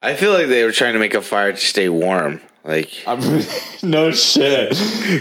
[0.02, 2.40] I feel like they were trying to make a fire to stay warm.
[2.64, 3.20] Like I'm,
[3.82, 4.70] no shit.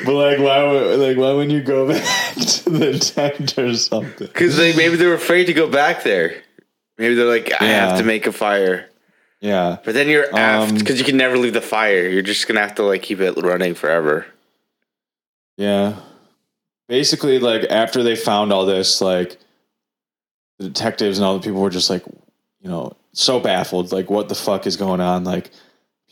[0.06, 2.04] But like why would like why wouldn't you go back
[2.36, 4.28] to the tent or something?
[4.28, 6.42] because they maybe they were afraid to go back there.
[6.98, 8.88] Maybe they're like, I have to make a fire.
[9.42, 9.78] Yeah.
[9.84, 12.08] But then you're Um, because you can never leave the fire.
[12.08, 14.26] You're just gonna have to like keep it running forever.
[15.58, 15.96] Yeah.
[16.88, 19.38] Basically, like after they found all this, like
[20.60, 22.06] the detectives and all the people were just like,
[22.60, 23.92] you know, so baffled.
[23.92, 25.24] Like, what the fuck is going on?
[25.24, 25.52] Like,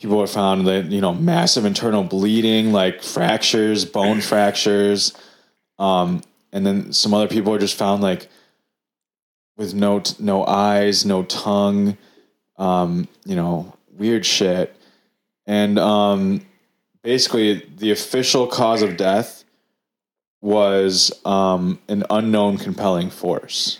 [0.02, 5.12] people were found that you know massive internal bleeding, like fractures, bone fractures,
[5.78, 8.28] um, and then some other people were just found like
[9.56, 11.96] with no t- no eyes, no tongue,
[12.56, 14.74] um, you know, weird shit,
[15.46, 16.44] and um,
[17.02, 19.41] basically the official cause of death
[20.42, 23.78] was um, an unknown compelling force.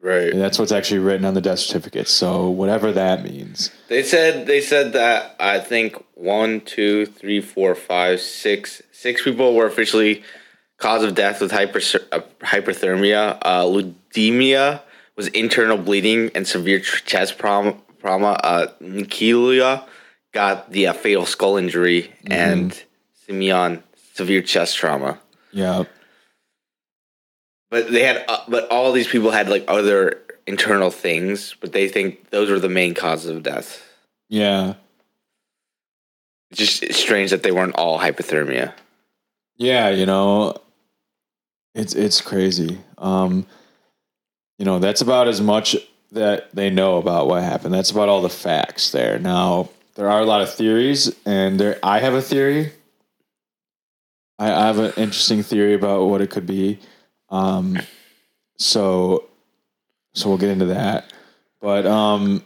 [0.00, 0.28] Right.
[0.28, 2.08] And that's what's actually written on the death certificate.
[2.08, 3.70] So whatever that means.
[3.88, 9.54] They said they said that I think one, two, three, four, five, six, six people
[9.54, 10.22] were officially
[10.76, 11.78] cause of death with hyper,
[12.12, 13.38] uh, hyperthermia.
[13.40, 14.82] Uh, leukemia
[15.16, 18.38] was internal bleeding and severe tr- chest prom- trauma.
[18.44, 19.86] Uh, Nikilia
[20.32, 22.32] got the uh, fatal skull injury, Mm-hmm.
[22.32, 22.82] and
[23.26, 23.82] Simeon
[24.12, 25.18] severe chest trauma.
[25.54, 25.84] Yeah.
[27.70, 31.88] But they had, uh, but all these people had like other internal things, but they
[31.88, 33.82] think those were the main causes of death.
[34.28, 34.74] Yeah.
[36.50, 38.74] It's just strange that they weren't all hypothermia.
[39.56, 40.60] Yeah, you know,
[41.74, 42.80] it's it's crazy.
[42.98, 43.46] Um,
[44.58, 45.76] you know, that's about as much
[46.12, 47.74] that they know about what happened.
[47.74, 49.18] That's about all the facts there.
[49.18, 52.72] Now, there are a lot of theories, and there I have a theory.
[54.38, 56.78] I, I have an interesting theory about what it could be.
[57.30, 57.78] Um,
[58.58, 59.28] so,
[60.14, 61.12] so we'll get into that.
[61.60, 62.42] But um,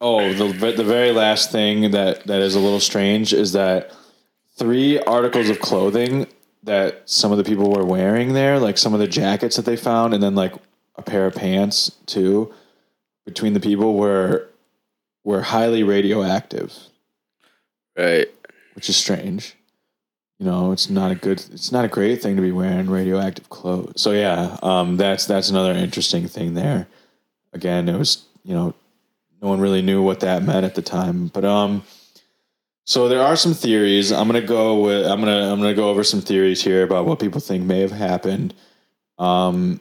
[0.00, 3.90] oh, the the very last thing that that is a little strange is that
[4.56, 6.26] three articles of clothing
[6.62, 9.76] that some of the people were wearing there, like some of the jackets that they
[9.76, 10.54] found, and then like
[10.96, 12.52] a pair of pants too,
[13.24, 14.46] between the people were
[15.24, 16.72] were highly radioactive,
[17.96, 18.28] Right.
[18.74, 19.54] which is strange.
[20.40, 23.50] You know, it's not a good, it's not a great thing to be wearing radioactive
[23.50, 24.00] clothes.
[24.00, 26.88] So yeah, um, that's that's another interesting thing there.
[27.52, 28.74] Again, it was you know,
[29.42, 31.82] no one really knew what that meant at the time, but um,
[32.86, 34.12] so there are some theories.
[34.12, 37.20] I'm gonna go with I'm gonna I'm gonna go over some theories here about what
[37.20, 38.54] people think may have happened.
[39.18, 39.78] Um,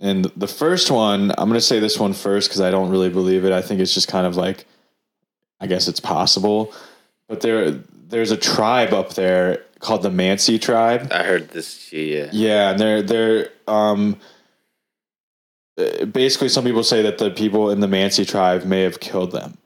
[0.00, 3.44] and the first one, I'm gonna say this one first because I don't really believe
[3.44, 3.52] it.
[3.52, 4.66] I think it's just kind of like,
[5.60, 6.74] I guess it's possible,
[7.28, 7.70] but there
[8.08, 11.08] there's a tribe up there called the Mansi tribe.
[11.12, 11.92] I heard this.
[11.92, 12.30] Yeah.
[12.32, 14.16] Yeah, and they're they're um
[15.78, 19.32] uh, basically some people say that the people in the Mansi tribe may have killed
[19.32, 19.58] them.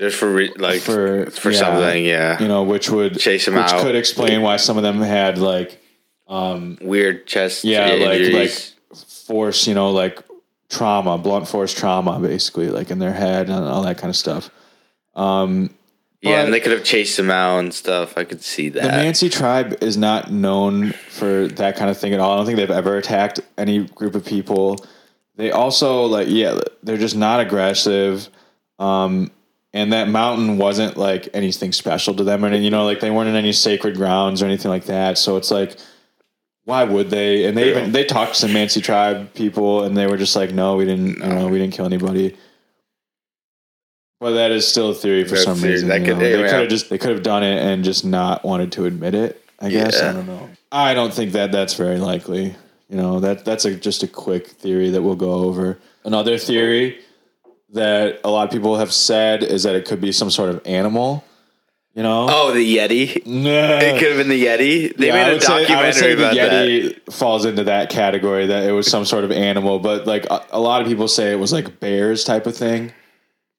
[0.00, 1.58] Just for re- like For- for, yeah.
[1.58, 2.04] something.
[2.04, 2.40] Yeah.
[2.42, 3.82] You know, which would Chase 'em which out.
[3.82, 5.80] could explain why some of them had like
[6.28, 7.64] um Weird chest.
[7.64, 8.74] yeah, like injuries.
[8.92, 10.22] like force, you know, like
[10.68, 14.50] trauma, blunt force trauma basically, like in their head and all that kind of stuff.
[15.14, 15.70] Um
[16.26, 18.16] yeah, and they could have chased him out and stuff.
[18.16, 18.82] I could see that.
[18.82, 22.32] The Mansi tribe is not known for that kind of thing at all.
[22.32, 24.84] I don't think they've ever attacked any group of people.
[25.36, 28.28] They also like yeah, they're just not aggressive.
[28.78, 29.30] Um
[29.72, 33.28] and that mountain wasn't like anything special to them and you know, like they weren't
[33.28, 35.18] in any sacred grounds or anything like that.
[35.18, 35.76] So it's like
[36.66, 37.44] why would they?
[37.44, 40.52] And they even they talked to some Mansi tribe people and they were just like,
[40.52, 42.36] no, we didn't, you know, we didn't kill anybody.
[44.18, 45.72] But that is still a theory for That's some theory.
[45.72, 45.88] reason.
[45.88, 46.18] That could-.
[46.18, 49.14] They could have just they could have done it and just not wanted to admit
[49.14, 49.42] it.
[49.60, 50.48] I guess I don't know.
[50.72, 52.54] I don't think that that's very likely.
[52.88, 55.78] You know that that's a, just a quick theory that we'll go over.
[56.04, 57.00] Another theory
[57.72, 60.62] that a lot of people have said is that it could be some sort of
[60.64, 61.24] animal.
[61.94, 63.24] You know, oh, the Yeti.
[63.26, 63.78] Nah.
[63.78, 64.94] It could have been the Yeti.
[64.96, 66.66] They Yeah, made a would say- I would documentary say about the that.
[66.68, 70.44] Yeti falls into that category that it was some sort of animal, but like a,
[70.52, 72.92] a lot of people say it was like bears type of thing,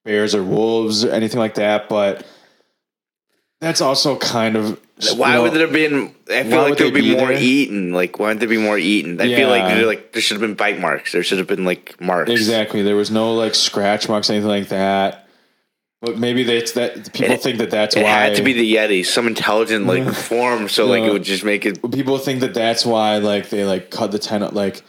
[0.07, 1.87] bears or wolves or anything like that.
[1.89, 2.25] But
[3.61, 4.79] that's also kind of
[5.15, 6.15] Why you know, would there have been?
[6.29, 7.37] I feel like there would be be more there?
[7.41, 7.91] eaten.
[7.93, 9.19] Like, why would there be more eaten?
[9.21, 11.11] I feel like there, like there should have been bite marks.
[11.11, 12.31] There should have been like marks.
[12.31, 12.81] exactly?
[12.81, 15.25] There was no like scratch marks, anything like that.
[15.99, 18.53] But maybe that's that people It- think that that's It why it had to be
[18.53, 21.81] the Yeti, some intelligent like form, so like it would just make it.
[21.91, 24.83] people think that that's why like they like cut the tent like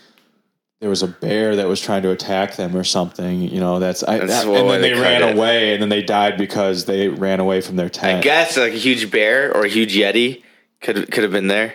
[0.80, 4.02] there was a bear that was trying to attack them or something you know that's,
[4.02, 5.36] I, That's and then they ran it.
[5.36, 8.18] away and then they died because they ran away from their tent.
[8.18, 10.42] I guess like a huge bear or a huge Yeti
[10.80, 11.74] could could have been there.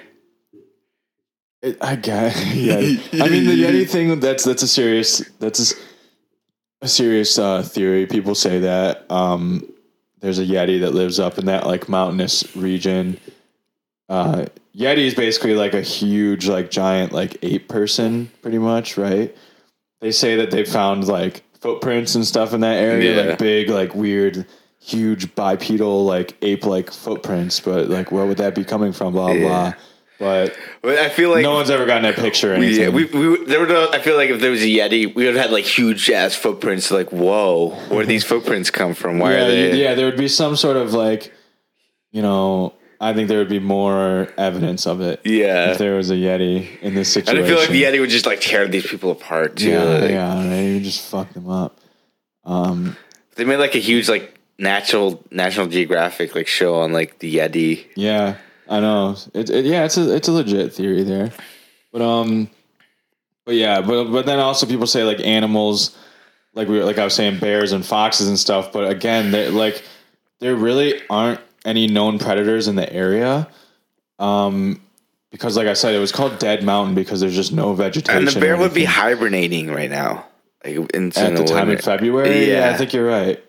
[1.61, 5.73] It- i guess yeah i mean the yeti thing that's that's a serious that's
[6.81, 9.65] a serious uh, theory people say that um
[10.19, 13.17] there's a yeti that lives up in that like mountainous region
[14.09, 14.45] uh
[14.75, 19.35] yeti is basically like a huge like giant like ape person pretty much right
[20.01, 23.21] they say that they found like footprints and stuff in that area Yeah.
[23.29, 24.45] like big like weird
[24.79, 29.31] huge bipedal like ape like footprints but like where would that be coming from blah
[29.31, 29.47] Yeah.
[29.47, 29.73] blah
[30.19, 32.81] but But I feel like no one's ever gotten a picture or anything.
[32.81, 35.25] Yeah, we, we there were no, I feel like if there was a Yeti, we
[35.25, 36.91] would have had like huge ass footprints.
[36.91, 39.17] Like, whoa, where do these footprints come from?
[39.19, 39.81] Why yeah, are they?
[39.83, 41.33] yeah, there would be some sort of like,
[42.11, 42.73] you know,
[43.03, 45.21] I think there would be more evidence of it.
[45.25, 45.71] Yeah.
[45.71, 47.43] if there was a Yeti in this And situation.
[47.43, 49.69] I feel like the Yeti would just like tear these people apart too.
[49.71, 50.61] Yeah, Like, yeah, right?
[50.61, 51.79] You just fuck them up.
[52.45, 52.95] Um,
[53.35, 57.85] They made like a huge like natural National Geographic like show on like the Yeti.
[57.95, 58.37] yeah,
[58.69, 59.15] I know.
[59.33, 61.31] It, it, yeah, it's a it's a legit theory there,
[61.91, 62.49] but um,
[63.45, 65.97] but yeah, but but then also people say like animals,
[66.53, 68.71] like we like I was saying, bears and foxes and stuff.
[68.71, 69.83] But again, they like
[70.39, 73.47] there really aren't any known predators in the area.
[74.19, 74.81] Um,
[75.31, 78.17] because like I said, it was called Dead Mountain because there's just no vegetation.
[78.19, 80.25] And the bear would be hibernating right now.
[80.63, 82.47] like in at the time in February.
[82.47, 82.69] Yeah.
[82.69, 82.69] Yeah.
[82.69, 83.43] I think you're right.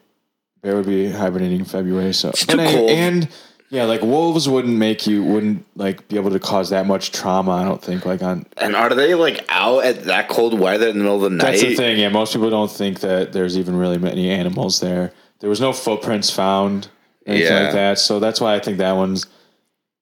[0.63, 2.91] Bear would be hibernating in February, so it's too and, cold.
[2.91, 3.29] and
[3.69, 7.51] yeah, like wolves wouldn't make you wouldn't like be able to cause that much trauma.
[7.51, 10.99] I don't think like on And are they like out at that cold weather in
[10.99, 11.45] the middle of the night?
[11.45, 11.99] That's the thing.
[11.99, 15.13] Yeah, most people don't think that there's even really many animals there.
[15.41, 16.89] There was no footprints found,
[17.27, 17.63] anything Yeah.
[17.65, 17.99] like that.
[17.99, 19.27] So that's why I think that one's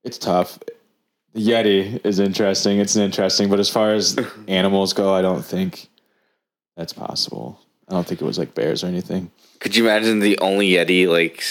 [0.04, 0.58] it's tough.
[1.34, 2.78] The Yeti is interesting.
[2.78, 4.18] It's interesting, but as far as
[4.48, 5.88] animals go, I don't think
[6.76, 7.58] that's possible.
[7.88, 9.30] I don't think it was like bears or anything.
[9.60, 11.42] Could you imagine the only Yeti like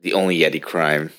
[0.00, 1.10] the only Yeti crime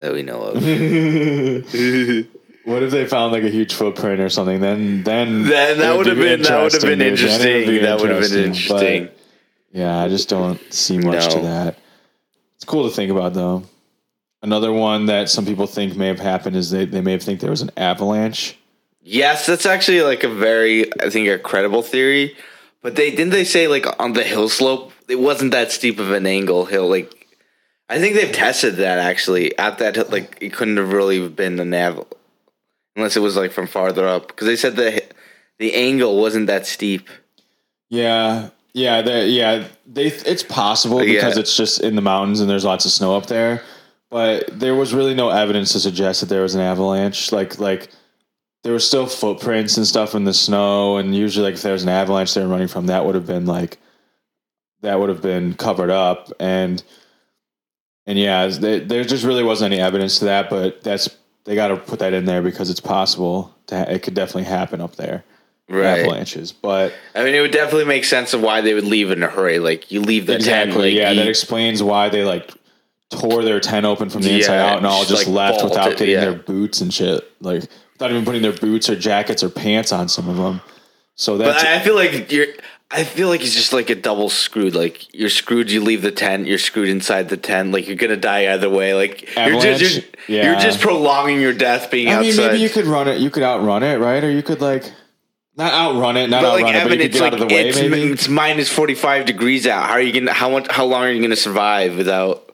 [0.00, 0.62] that we know of?
[2.66, 4.60] What if they found like a huge footprint or something?
[4.60, 7.44] Then, then, Then that would have be been that would have been interesting, dude.
[7.44, 7.70] Then it interesting.
[7.70, 9.08] be That would have been interesting.
[9.76, 11.78] Yeah, I just don't see much to that.
[12.54, 13.62] It's cool to think about though.
[14.40, 17.40] Another one that some people think may have happened is they, they may have think
[17.40, 18.56] there was an avalanche.
[19.02, 22.34] Yes, that's actually like a very I think a credible theory.
[22.80, 26.10] But they didn't they say like on the hill slope it wasn't that steep of
[26.10, 27.26] an angle hill like
[27.90, 31.74] I think they've tested that actually at that like it couldn't have really been an
[31.74, 32.06] av
[32.96, 35.04] unless it was like from farther up because they said the
[35.58, 37.10] the angle wasn't that steep.
[37.90, 39.66] Yeah, yeah, they, yeah.
[39.86, 41.40] They it's possible because Yeah.
[41.40, 43.62] it's just in the mountains and there's lots of snow up there.
[44.10, 47.32] But there was really no evidence to suggest that there was an avalanche.
[47.32, 47.88] Like like
[48.62, 51.84] there were still footprints and stuff in the snow, and usually like if there was
[51.84, 53.78] an avalanche they were running from, that would have been like
[54.82, 56.82] that would have been covered up and
[58.06, 60.50] and yeah, they, there just really wasn't any evidence to that.
[60.50, 61.08] But that's
[61.44, 63.54] they got to put that in there because it's possible.
[63.68, 65.24] To ha- it could definitely happen up there,
[65.68, 66.00] Right.
[66.00, 66.52] avalanches.
[66.52, 69.28] But I mean, it would definitely make sense of why they would leave in a
[69.28, 69.58] hurry.
[69.58, 72.50] Like you leave the exactly, tent, like, yeah, you- that explains why they like
[73.10, 75.82] tore their tent open from the inside out and all just, just like, left without
[75.84, 76.20] bolted, getting yeah.
[76.20, 77.62] their boots and shit, like
[77.94, 80.60] without even putting their boots or jackets or pants on some of them.
[81.16, 82.46] So But that's I I feel like you're.
[82.88, 84.76] I feel like it's just like a double screwed.
[84.76, 85.72] Like you're screwed.
[85.72, 86.46] You leave the tent.
[86.46, 87.72] You're screwed inside the tent.
[87.72, 88.94] Like you're gonna die either way.
[88.94, 90.52] Like you're just you're, Yeah.
[90.52, 93.18] you're just prolonging your death being I mean, maybe you could run it.
[93.18, 94.22] You could outrun it, right?
[94.22, 94.84] Or you could like
[95.56, 97.48] not outrun it, not but like outrun it, but you could get like out of
[97.48, 97.68] the way.
[97.68, 99.86] it's, Maybe it's minus forty five degrees out.
[99.86, 100.32] How are you gonna?
[100.32, 100.66] How much?
[100.70, 102.52] How long are you gonna survive without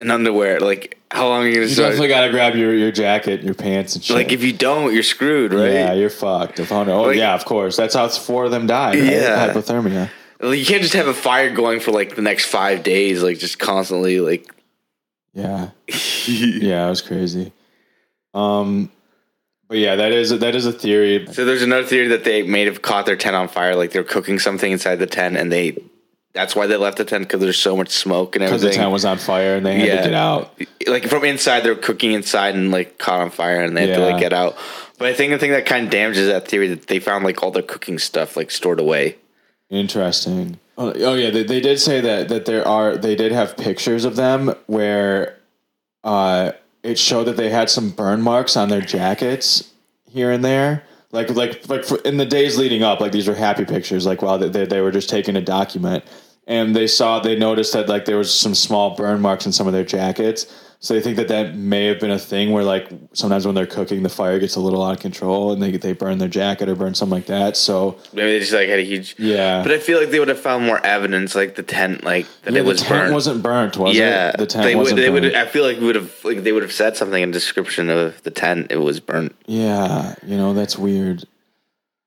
[0.00, 0.60] an underwear?
[0.60, 1.92] Like how long are you gonna you survive?
[1.92, 4.16] definitely got to grab your your jacket, your pants, and shit.
[4.16, 5.72] like if you don't, you're screwed, right?
[5.72, 6.58] yeah, you're fucked.
[6.58, 7.76] If oh Like- yeah, of course.
[7.76, 8.98] That's how it's four of them died.
[8.98, 9.12] Right?
[9.12, 9.52] Yeah.
[9.52, 10.10] hypothermia.
[10.40, 13.38] Like, you can't just have a fire going for like the next five days, like
[13.38, 14.50] just constantly, like.
[15.32, 15.70] Yeah.
[16.26, 17.52] yeah, it was crazy.
[18.34, 18.90] Um,
[19.68, 21.26] but yeah, that is that is a theory.
[21.32, 24.04] So there's another theory that they may have caught their tent on fire, like they're
[24.04, 25.76] cooking something inside the tent, and they
[26.32, 28.64] that's why they left the tent because there's so much smoke and everything.
[28.66, 29.96] Because the tent was on fire and they had Yeah.
[29.98, 30.60] to get out.
[30.88, 34.04] like from inside, they're cooking inside and like caught on fire, and they had to
[34.04, 34.56] like get out.
[34.98, 37.42] But I think the thing that kind of damages that theory that they found like
[37.42, 39.16] all their cooking stuff like stored away.
[39.70, 40.58] Interesting.
[40.76, 44.04] Oh, oh yeah, they, they did say that that there are they did have pictures
[44.04, 45.38] of them where
[46.02, 46.52] uh
[46.84, 49.72] it showed that they had some burn marks on their jackets
[50.08, 50.84] here and there.
[51.10, 54.06] Like like like for, in the days leading up, like these were happy pictures.
[54.06, 56.04] Like while they, they were just taking a document,
[56.46, 59.66] and they saw they noticed that like there was some small burn marks in some
[59.66, 60.63] of their jackets.
[60.84, 63.64] So they think that that may have been a thing where like sometimes when they're
[63.66, 66.68] cooking, the fire gets a little out of control and they they burn their jacket
[66.68, 67.56] or burn something like that.
[67.56, 69.14] So Maybe they just like had a huge.
[69.18, 72.26] yeah, But I feel like they would have found more evidence, like the tent, like
[72.42, 73.14] that yeah, it was the tent burnt.
[73.14, 74.36] wasn't burnt, was yeah, it?
[74.36, 74.82] The tent they would.
[74.82, 75.22] wasn't They burnt.
[75.24, 75.34] would.
[75.34, 78.22] I feel like would have like they would have said something in the description of
[78.22, 78.66] the tent.
[78.70, 79.34] It was burnt.
[79.46, 81.24] Yeah, you know that's weird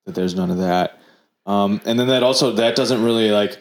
[0.05, 0.99] that there's none of that.
[1.47, 3.57] Um, and then that also that doesn't really like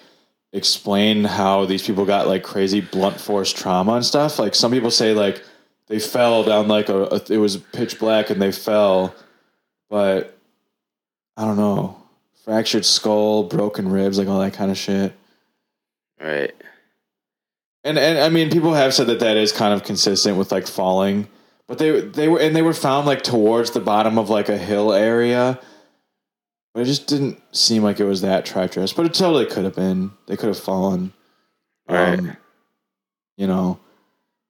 [0.53, 4.39] explain how these people got like crazy blunt force trauma and stuff.
[4.39, 5.43] Like some people say like
[5.89, 9.15] they fell down like a, a it was pitch black and they fell,
[9.89, 10.37] but
[11.37, 12.03] I don't know
[12.47, 15.13] fractured skull, broken ribs, like all that kind of shit.
[16.19, 16.55] Right.
[17.85, 20.67] And and I mean, people have said that that is kind of consistent with like
[20.67, 21.29] falling,
[21.67, 24.57] but they they were and they were found like towards the bottom of like a
[24.57, 25.61] hill area,
[26.77, 28.93] but it just didn't seem like it was that treacherous.
[28.93, 30.11] But it totally could have been.
[30.27, 31.15] They could have fallen,
[31.89, 32.19] Right.
[32.19, 32.37] um,
[33.39, 33.79] you know.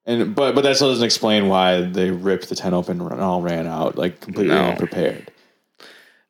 [0.05, 3.43] And but but that still doesn't explain why they ripped the tent open and all
[3.43, 4.63] ran out like completely No.
[4.71, 5.31] unprepared.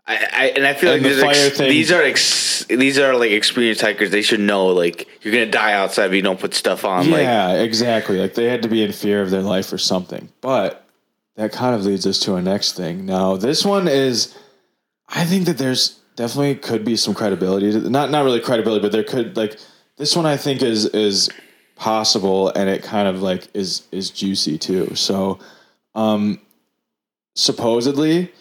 [0.06, 2.02] I, I and I feel And like the these, are fire ex- thing- these are
[2.02, 4.10] ex, these are like experienced hikers.
[4.10, 7.10] They should know like you're gonna die outside if you don't put stuff on.
[7.10, 8.18] Like yeah, exactly.
[8.18, 10.28] Like they had to be in fear of their life or something.
[10.42, 10.86] But
[11.36, 13.04] that kind of leads us to our next thing.
[13.06, 14.34] Now, this one is,
[15.08, 17.72] I think that there's definitely could be some credibility.
[17.72, 19.58] To, not not really credibility, but there could like
[19.96, 20.26] this one.
[20.26, 21.30] I think is is
[21.76, 24.94] possible, and it kind of like is is juicy too.
[24.94, 25.38] So,
[25.94, 26.40] um,
[27.34, 28.32] supposedly.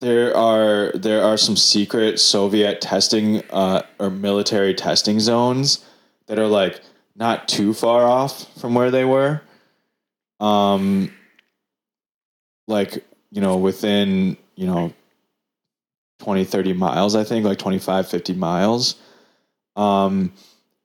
[0.00, 5.84] there are there are some secret Soviet testing uh, or military testing zones
[6.26, 6.80] that are like
[7.16, 9.42] not too far off from where they were.
[10.40, 11.12] Um,
[12.68, 14.92] like you know within you know
[16.18, 18.96] 20 30 miles i think like 25 50 miles.
[19.76, 20.32] Um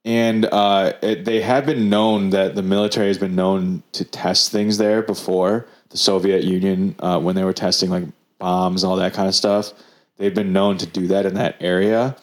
[0.06, 4.52] and uh it, they have been known that the military has been known to test
[4.52, 8.04] things there before the soviet union uh, when they were testing like
[8.40, 9.72] bombs and all that kind of stuff.
[10.18, 12.16] They've been known to do that in that area.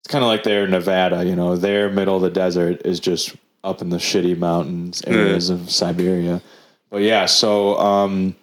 [0.00, 3.36] It's kind of like their nevada you know their middle of the desert is just
[3.64, 6.42] up in the shitty mountains areas of siberia.
[6.90, 8.34] But yeah so um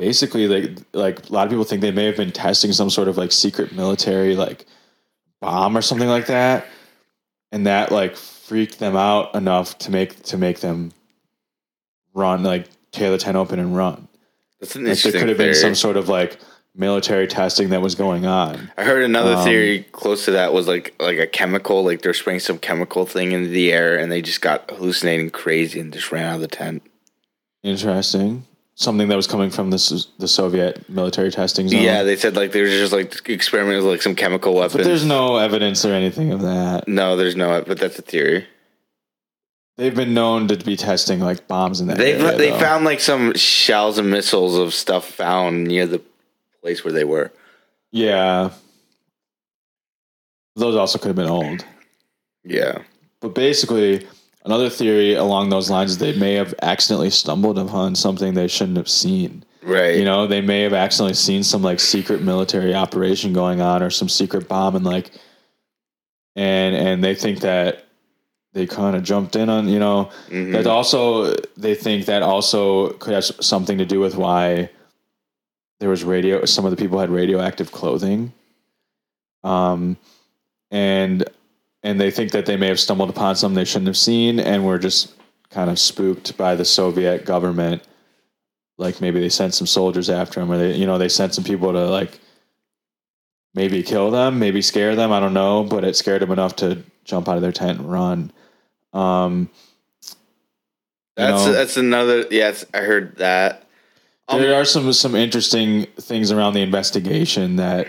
[0.00, 3.06] basically like like a lot of people think they may have been testing some sort
[3.06, 4.64] of like secret military like
[5.40, 6.66] bomb or something like that.
[7.52, 10.92] And that like freaked them out enough to make to make them
[12.14, 14.08] run like tear the tent open and run.
[14.58, 16.38] That's an like there could have been some sort of like
[16.74, 18.70] military testing that was going on.
[18.78, 22.14] I heard another Um, theory close to that was like like a chemical, like they're
[22.14, 26.10] spraying some chemical thing into the air, and they just got hallucinating crazy and just
[26.10, 26.82] ran out of the tent.
[27.62, 28.46] interesting
[28.80, 32.52] something that was coming from the, the soviet military testing zone Yeah, they said like
[32.52, 34.78] they were just like experimenting with like some chemical weapons.
[34.78, 38.46] but there's no evidence or anything of that no, there's no, but that's a theory.
[39.76, 42.58] they've been known to be testing like bombs in that They area, they though.
[42.58, 46.00] found like some shells and missiles of stuff found near the
[46.62, 47.32] place where they were.
[47.92, 48.50] Yeah.
[50.56, 51.64] Those also could have been old.
[52.44, 52.82] Yeah,
[53.20, 54.06] But basically,
[54.44, 58.76] another theory along those lines is they may have accidentally stumbled upon something they shouldn't
[58.78, 59.44] have seen.
[59.62, 59.96] right.
[59.96, 63.90] You know, they may have accidentally seen some like secret military operation going on or
[63.90, 65.10] some secret bomb and like
[66.36, 67.84] and and they think that
[68.52, 70.52] they kind of jumped in on, you know, Mhm.
[70.52, 74.70] that also they think that also could have something to do with why
[75.80, 78.32] there was radio some of the people had radioactive clothing
[79.44, 79.96] um
[80.70, 81.24] and
[81.82, 84.64] and they think that they may have stumbled upon something they shouldn't have seen and
[84.64, 85.14] were just
[85.50, 87.82] kind of spooked by the soviet government
[88.78, 91.44] like maybe they sent some soldiers after them or they you know they sent some
[91.44, 92.20] people to like
[93.54, 96.82] maybe kill them maybe scare them i don't know but it scared them enough to
[97.04, 98.32] jump out of their tent and run
[98.92, 99.48] um
[101.20, 101.52] that's know?
[101.52, 102.26] that's another.
[102.30, 103.66] Yes, I heard that.
[104.28, 107.88] Um, there are some some interesting things around the investigation that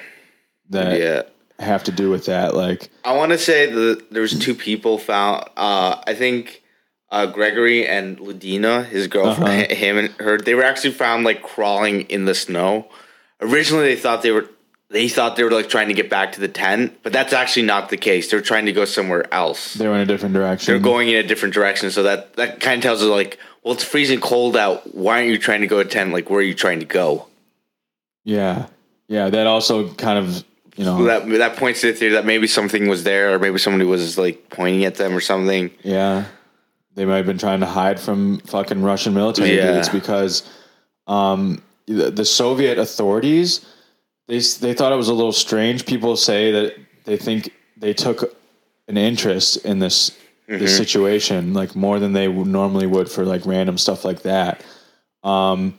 [0.70, 1.22] that yeah.
[1.62, 2.56] Have to do with that.
[2.56, 5.46] Like, I want to say that there was two people found.
[5.56, 6.62] Uh, I think
[7.10, 9.76] uh, Gregory and Ludina, his girlfriend, Uh-huh.
[9.76, 12.88] him and her, they were actually found like crawling in the snow.
[13.42, 14.48] Originally, they thought they were
[14.90, 17.66] they thought they were like trying to get back to the tent, but that's actually
[17.66, 18.30] not the case.
[18.30, 19.74] They're trying to go somewhere else.
[19.76, 20.72] They're in a different direction.
[20.74, 23.74] They're going in a different direction, so that that kind of tells us like, well,
[23.74, 24.94] it's freezing cold out.
[24.94, 26.12] Why aren't you trying to go to tent?
[26.12, 27.28] Like, where are you trying to go?
[28.26, 28.68] Yeah,
[29.08, 29.30] yeah.
[29.30, 30.44] That also kind of
[30.82, 31.04] you know.
[31.06, 34.18] That that points to the theory that maybe something was there, or maybe somebody was
[34.18, 35.70] like pointing at them or something.
[35.84, 36.26] Yeah.
[36.96, 39.74] They might have been trying to hide from fucking Russian military Yeah.
[39.74, 40.44] dudes because
[41.08, 43.66] um, the, the Soviet authorities
[44.28, 45.86] they they thought it was a little strange.
[45.86, 46.76] People say that
[47.06, 48.36] they think they took
[48.88, 50.12] an interest in this
[50.48, 54.62] this situation like more than they would normally would for like random stuff like that.
[55.24, 55.76] Um,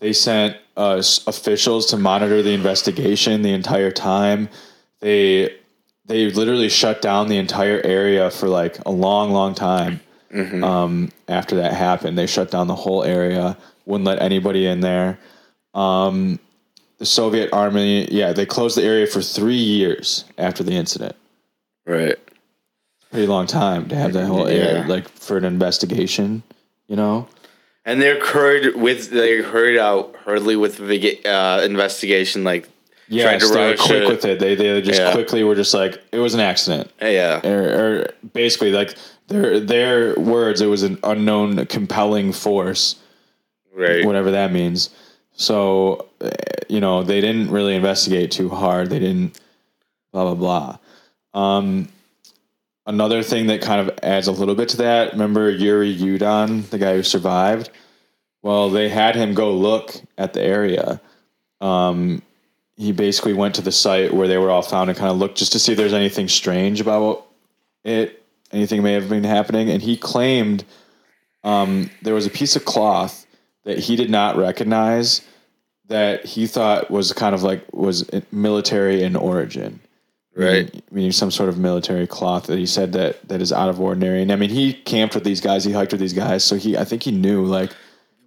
[0.00, 4.48] they sent uh, officials to monitor the investigation the entire time.
[5.00, 5.54] They
[6.06, 10.00] they literally shut down the entire area for like a long, long time.
[10.62, 13.56] Um, after that happened, they shut down the whole area,
[13.86, 15.18] wouldn't let anybody in there.
[15.72, 16.38] Um,
[16.98, 21.16] the Soviet army, yeah, they closed the area for three years after the incident.
[21.86, 22.16] Right.
[23.10, 24.86] Pretty long time to have that whole area, Yeah.
[24.86, 26.42] like for an investigation,
[26.86, 27.28] you know?
[27.86, 32.42] And they're hurried with they hurried out hurriedly with the uh, investigation.
[32.42, 32.68] Like,
[33.38, 34.08] to they were quick it.
[34.08, 34.38] with it.
[34.40, 35.12] They they just Yeah.
[35.12, 38.96] quickly were just like it was an accident, yeah, or, or basically like
[39.28, 40.60] their their words.
[40.60, 42.96] It was an unknown compelling force,
[43.72, 44.04] right.
[44.04, 44.90] whatever that means.
[45.32, 46.30] So uh,
[46.68, 48.90] you know they didn't really investigate too hard.
[48.90, 49.38] They didn't
[50.12, 50.78] blah blah
[51.32, 51.40] blah.
[51.40, 51.88] Um,
[52.86, 55.12] another thing that kind of adds a little bit to that.
[55.12, 57.70] Remember Yuri Yudin, the guy who survived.
[58.42, 61.00] Well, they had him go look at the area.
[61.60, 62.22] Um,
[62.76, 65.38] he basically went to the site where they were all found and kind of looked
[65.38, 67.26] just to see if there's anything strange about
[67.84, 68.22] it,
[68.52, 69.70] anything may have been happening.
[69.70, 70.64] And he claimed
[71.42, 73.26] um, there was a piece of cloth
[73.64, 75.22] that he did not recognize
[75.88, 79.80] that he thought was kind of like was military in origin
[80.36, 80.64] Right.
[80.66, 83.80] meaning, meaning some sort of military cloth that he said that that is out of
[83.80, 84.20] ordinary.
[84.22, 86.76] And I mean, he camped with these guys, he hiked with these guys, so he
[86.76, 87.72] I think he knew like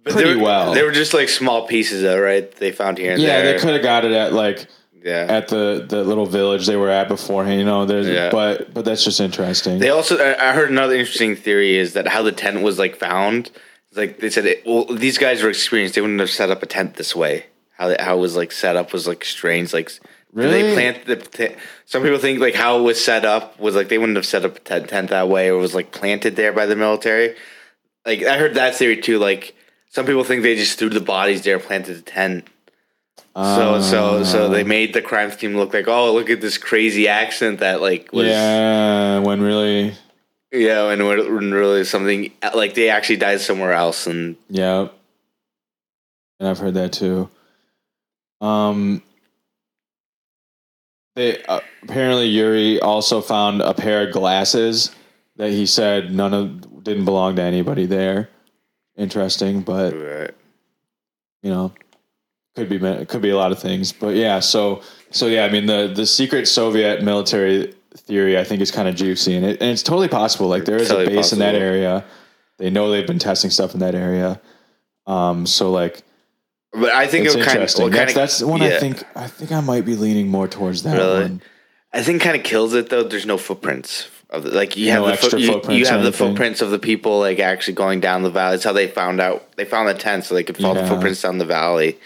[0.04, 0.72] pretty they were, well.
[0.74, 2.50] They were just like small pieces, though, right?
[2.56, 3.52] They found here and yeah, there.
[3.54, 4.66] they could have got it at like
[5.04, 5.24] Yeah.
[5.28, 7.60] at the the little village they were at beforehand.
[7.60, 8.30] You know, there's Yeah.
[8.30, 9.78] but but that's just interesting.
[9.78, 12.96] They also, I I heard another interesting theory is that how the tent was like
[12.96, 13.50] found.
[13.94, 15.94] Like they said, it, well, these guys were experienced.
[15.96, 17.46] They wouldn't have set up a tent this way.
[17.78, 19.72] How it- how it was like set up was like strange.
[19.72, 19.90] Like,
[20.32, 20.62] Really?
[20.62, 21.16] they plant the?
[21.16, 21.56] T-
[21.86, 24.44] some people think like how it was set up was like they wouldn't have set
[24.44, 27.34] up a tent, tent that way, or was like planted there by the military.
[28.06, 29.18] Like I heard that theory too.
[29.18, 29.56] Like
[29.88, 32.46] some people think they just threw the bodies there, planted the tent.
[33.34, 37.08] So so so they made the crime team look like oh look at this crazy
[37.08, 39.94] accident that like was yeah, when really,
[40.52, 44.88] yeah, and when when really something like they actually died somewhere else, and yeah.
[46.38, 47.30] And I've heard that too.
[48.40, 49.02] Um,
[51.20, 54.90] they uh, apparently Yuri also found a pair of glasses
[55.36, 58.30] that he said none of didn't belong to anybody there.
[58.96, 59.94] Interesting, but
[61.42, 61.72] you know
[62.56, 65.50] could be it could be a lot of things but yeah so so yeah i
[65.50, 69.60] mean the the secret soviet military theory i think is kind of juicy and, it,
[69.60, 72.04] and it's totally possible like there is Totally a base in that area.
[72.58, 74.40] They know they've been testing stuff in that area.
[75.06, 76.02] Um so like
[76.72, 79.26] but I think it's it would kind of interesting that's, the one i think i
[79.26, 81.22] think i might be leaning more towards that Really?
[81.22, 81.42] one
[81.92, 83.02] I think kind of kills it though.
[83.02, 86.02] There's no footprints of the, like you No have the foot, you, footprints you have
[86.02, 86.28] the anything?
[86.28, 88.52] footprints of the people like actually going down the valley.
[88.52, 89.56] That's how they found out.
[89.56, 90.82] They found the tent so they could follow Yeah.
[90.82, 91.98] the footprints down the valley.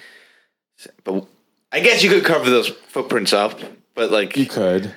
[1.05, 1.27] But
[1.71, 3.61] I guess you could cover those footprints up.
[3.95, 4.95] But like you could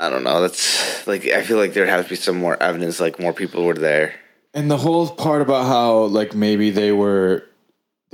[0.00, 0.40] I don't know.
[0.40, 3.00] That's like I feel like there has to be some more evidence.
[3.00, 4.14] Like more people were there.
[4.54, 7.44] and the whole part about how like maybe they were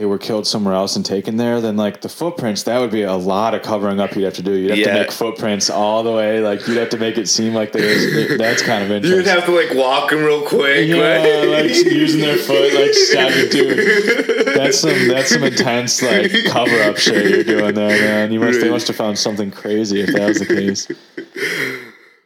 [0.01, 3.03] they were killed somewhere else and taken there then like the footprints that would be
[3.03, 6.03] a lot of covering up you'd have to do you'd have to make footprints all
[6.03, 9.18] the way like you'd have to make it seem like there's that's kind of interesting
[9.18, 10.88] You'd have to like walk them real quick.
[10.88, 11.64] yeah, right?
[11.64, 14.46] like using their foot, like stabbing, dude.
[14.57, 18.32] That's some that's some intense like cover up shit you're doing there, man.
[18.32, 20.88] You must they must have found something crazy if that was the case.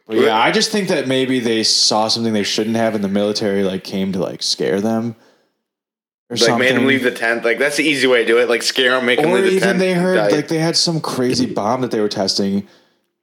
[0.07, 3.09] But yeah, I just think that maybe they saw something they shouldn't have, and the
[3.09, 5.15] military like came to like scare them,
[6.29, 6.59] like something.
[6.59, 7.43] made them leave the tent.
[7.45, 8.49] Like that's the easy way to do it.
[8.49, 9.79] Like scare them, make them or leave the even tent.
[9.79, 10.29] they heard die.
[10.29, 12.67] like they had some crazy bomb that they were testing,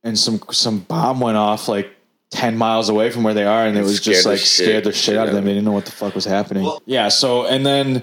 [0.05, 1.91] and some some bomb went off like.
[2.35, 4.93] 10 miles away from where they are and it was just like shit- scared the
[4.95, 7.45] shit out of them they didn't know what the fuck was happening Well- yeah so
[7.45, 8.03] and then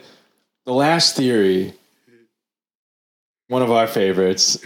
[0.67, 1.73] the last theory
[3.47, 4.59] one of our favorites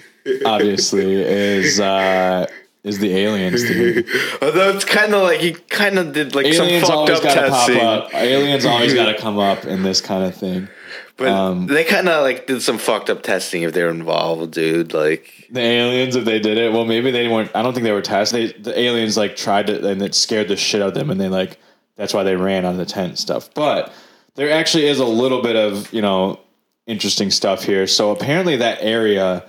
[0.45, 2.45] obviously is uh
[2.83, 4.05] is the aliens theory
[4.41, 7.79] Although it's kind of like he kind of did like aliens some fucked up testing,
[7.79, 8.13] up.
[8.13, 10.67] Aliens always gotta come up in this kind of thing.
[11.15, 14.93] But um, they kind of like did some fucked up testing if they're involved, dude.
[14.93, 17.91] Like the aliens if they did it well maybe they weren't i don't think they
[17.91, 20.93] were tested they, the aliens like tried to and it scared the shit out of
[20.95, 21.59] them and they like
[21.95, 23.53] that's why they ran out of the tent and stuff.
[23.53, 23.93] But
[24.35, 26.39] there actually is a little bit of you know
[26.87, 27.87] interesting stuff here.
[27.87, 29.47] So apparently that area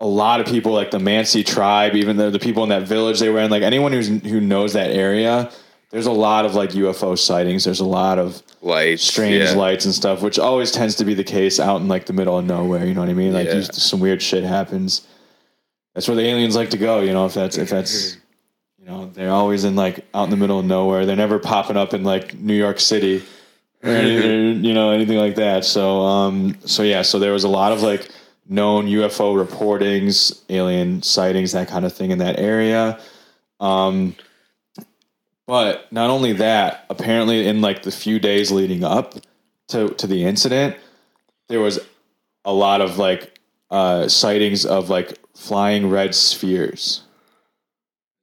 [0.00, 3.20] a lot of people like the mansi tribe even the, the people in that village
[3.20, 5.50] they were in like anyone who's who knows that area
[5.90, 9.52] there's a lot of like ufo sightings there's a lot of lights, strange yeah.
[9.52, 12.38] lights and stuff, which always tends to be the case out in like the middle
[12.38, 12.86] of nowhere.
[12.86, 13.32] You know what I mean?
[13.32, 13.62] Like Yeah.
[13.62, 15.06] some weird shit happens.
[15.94, 17.00] That's where the aliens like to go.
[17.00, 18.16] You know, if that's if that's
[18.78, 21.06] you know they're always in like out in the middle of nowhere.
[21.06, 23.22] They're never popping up in like New York City
[23.82, 25.64] or, any, or, you know anything like that.
[25.64, 28.08] So um so yeah, so there was a lot of like
[28.50, 33.00] known UFO reportings, alien sightings, that kind of thing in that area.
[33.60, 34.16] Um,
[35.46, 39.14] but not only that, apparently in like the few days leading up
[39.68, 40.76] to to the incident,
[41.48, 41.78] there was
[42.44, 43.38] a lot of like
[43.70, 47.02] uh, sightings of like flying red spheres.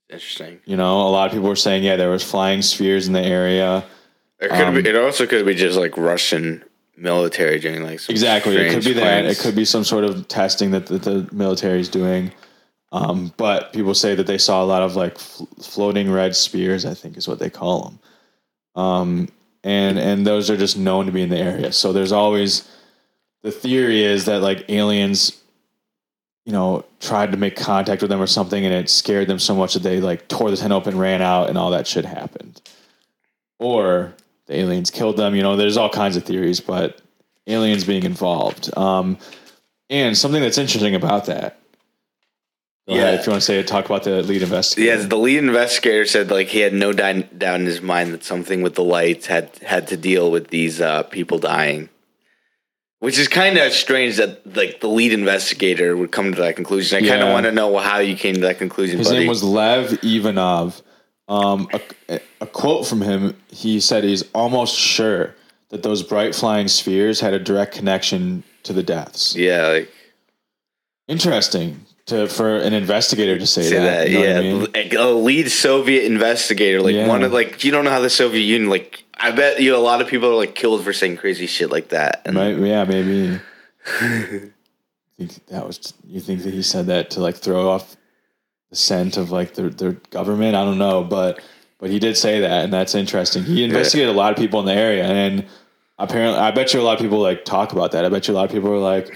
[0.09, 0.59] Interesting.
[0.65, 3.21] You know, a lot of people were saying, yeah, there was flying spheres in the
[3.21, 3.85] area.
[4.39, 4.89] It could Um, be.
[4.89, 6.63] It also could be just like Russian
[6.97, 9.25] military doing like some Exactly, it could be that.
[9.25, 12.31] It could be some sort of testing that the, the military is doing.
[12.91, 16.85] Um, but people say that they saw a lot of like fl- floating red spears.
[16.85, 17.99] I think is what they call them.
[18.83, 19.29] Um,
[19.63, 21.71] and and those are just known to be in the area.
[21.71, 22.67] So there's always
[23.43, 25.41] the theory is that like aliens,
[26.45, 29.55] you know, tried to make contact with them or something, and it scared them so
[29.55, 32.61] much that they like tore the tent open, ran out, and all that shit happened.
[33.59, 34.13] Or
[34.47, 35.35] the aliens killed them.
[35.35, 36.99] You know, there's all kinds of theories, but
[37.45, 38.75] aliens being involved.
[38.77, 39.17] Um,
[39.89, 41.59] and something that's interesting about that.
[42.87, 43.01] Yeah.
[43.01, 43.67] ahead if you want to say it.
[43.67, 44.85] Talk about the lead investigator.
[44.95, 48.23] Yes, the lead investigator said like he had no di- doubt in his mind that
[48.23, 51.89] something with the lights had had to deal with these uh, people dying,
[52.99, 57.03] which is kind of strange that like the lead investigator would come to that conclusion.
[57.03, 57.33] I kind of Yeah.
[57.33, 58.99] want to know how you came to that conclusion.
[58.99, 59.19] His buddy.
[59.19, 60.81] name was Lev Ivanov.
[61.27, 61.67] Um,
[62.09, 65.35] a, a quote from him: He said he's almost sure
[65.69, 69.35] that those bright flying spheres had a direct connection to the deaths.
[69.35, 69.91] Yeah, like
[71.07, 74.07] Interesting to for an investigator to say, say that.
[74.07, 74.11] that.
[74.11, 74.97] know yeah, I mean?
[74.97, 77.07] A lead Soviet investigator, like Yeah.
[77.07, 79.03] one of like you don't know how the Soviet Union like.
[79.19, 81.89] I bet you a lot of people are like killed for saying crazy shit like
[81.89, 82.21] that.
[82.25, 82.55] And Right?
[82.57, 83.39] Yeah, maybe.
[85.17, 87.96] think that was you think that he said that to like throw off
[88.69, 90.55] the scent of like their the government?
[90.55, 91.41] I don't know, but
[91.79, 93.43] but he did say that, and that's interesting.
[93.43, 95.45] He investigated a lot of people in the area, and
[95.99, 98.05] apparently, I bet you a lot of people like talk about that.
[98.05, 99.13] I bet you a lot of people are like,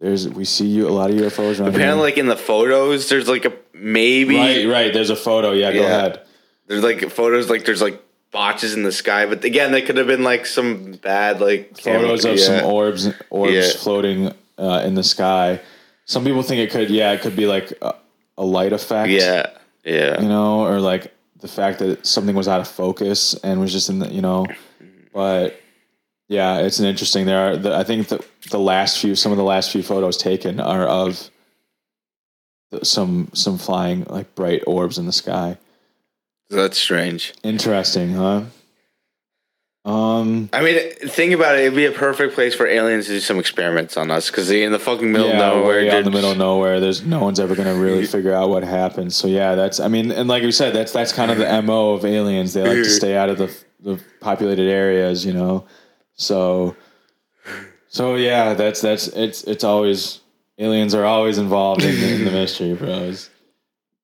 [0.00, 3.08] "There's we see you a lot of UFOs around apparently, here." like in the photos,
[3.08, 4.92] there's like a maybe Right, right.
[4.92, 5.52] There's a photo.
[5.52, 6.20] Yeah, go ahead.
[6.66, 10.06] there's like photos like there's like botches in the sky, but again, they could have
[10.06, 13.70] been like some bad like Photos camera- of some orbs, orbs Yeah.
[13.78, 15.60] floating uh, in the sky.
[16.04, 17.94] Some people think it could, yeah, it could be like a,
[18.38, 19.10] a light effect.
[19.10, 19.50] Yeah,
[19.84, 20.22] yeah.
[20.22, 23.90] you know, or like the fact that something was out of focus and was just
[23.90, 24.46] in the, you know,
[25.12, 25.60] but
[26.28, 27.26] yeah, it's an interesting.
[27.26, 30.16] There are, the, I think the the last few, some of the last few photos
[30.16, 31.30] taken are of
[32.82, 35.58] some some flying like bright orbs in the sky.
[36.50, 37.34] That's strange.
[37.42, 38.44] Interesting, huh?
[39.88, 41.62] Um, I mean, think about it.
[41.62, 44.70] It'd be a perfect place for aliens to do some experiments on us because in
[44.70, 45.80] the fucking middle yeah, of nowhere.
[45.80, 46.78] in the middle of nowhere.
[46.78, 49.14] There's no one's ever gonna really figure out what happened.
[49.14, 49.80] So yeah, that's.
[49.80, 52.52] I mean, and like you said, that's that's kind of the mo of aliens.
[52.52, 55.64] They like to stay out of the the populated areas, you know.
[56.16, 56.76] So,
[57.88, 60.20] so yeah, that's that's it's it's always
[60.58, 63.30] aliens are always involved in, in the mystery, bros.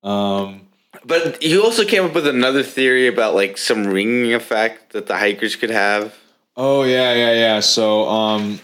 [0.03, 0.64] Um,
[1.07, 5.17] But you also came up with another theory about like some ringing effect that the
[5.17, 6.15] hikers could have.
[6.57, 7.61] Oh yeah, yeah, yeah.
[7.61, 8.61] So um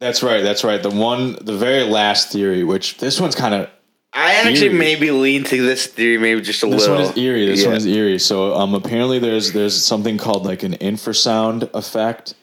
[0.00, 0.82] that's right, that's right.
[0.82, 3.70] The one the very last theory, which this one's kind of
[4.14, 4.78] I actually Eerie.
[4.78, 6.96] maybe lean to this theory, maybe just a this little.
[6.96, 7.46] one is eerie.
[7.46, 7.68] This Yeah.
[7.68, 8.18] one is eerie.
[8.18, 12.34] So um apparently there's there's something called like an infrasound effect.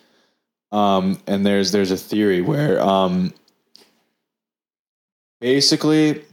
[0.72, 3.34] Um and there's there's a theory where um
[5.42, 6.24] basically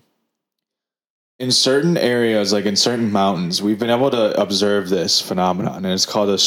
[1.39, 5.87] in certain areas like in certain mountains we've been able to observe this phenomenon and
[5.87, 6.39] it's called a,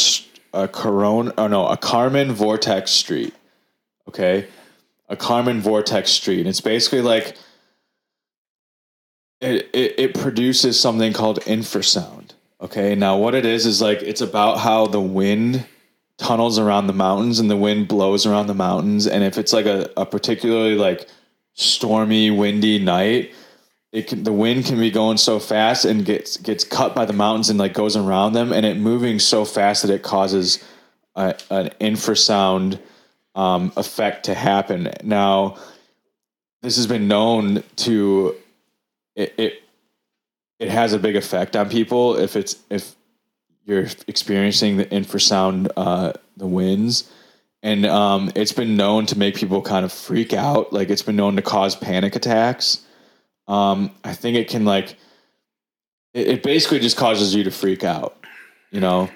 [0.63, 3.33] a corona oh no a Karman vortex street
[4.09, 4.47] okay?
[5.07, 6.45] A Karman vortex street.
[6.47, 7.37] It's basically like
[9.39, 12.95] it, it, it produces something called infrasound okay?
[12.95, 15.65] Now what it is is like it's about how the wind
[16.17, 19.65] tunnels around the mountains and the wind blows around the mountains and if it's like
[19.65, 21.07] a, a particularly like
[21.53, 23.33] stormy windy night
[23.91, 27.13] it can, the wind can be going so fast and gets gets cut by the
[27.13, 30.63] mountains and like goes around them and it moving so fast that it causes
[31.15, 32.79] a, an infrasound
[33.33, 34.91] um, effect to happen.
[35.03, 35.57] Now,
[36.61, 38.35] this has been known to
[39.15, 39.63] it, it
[40.59, 42.95] it has a big effect on people if it's if
[43.65, 47.09] you're experiencing the infrasound uh, the winds.
[47.61, 50.71] And um, it's been known to make people kind of freak out.
[50.71, 52.85] Like it's been known to cause panic attacks
[53.49, 54.95] um, I think it can like
[56.13, 58.15] it, it basically just causes you to freak out,
[58.71, 59.09] you know.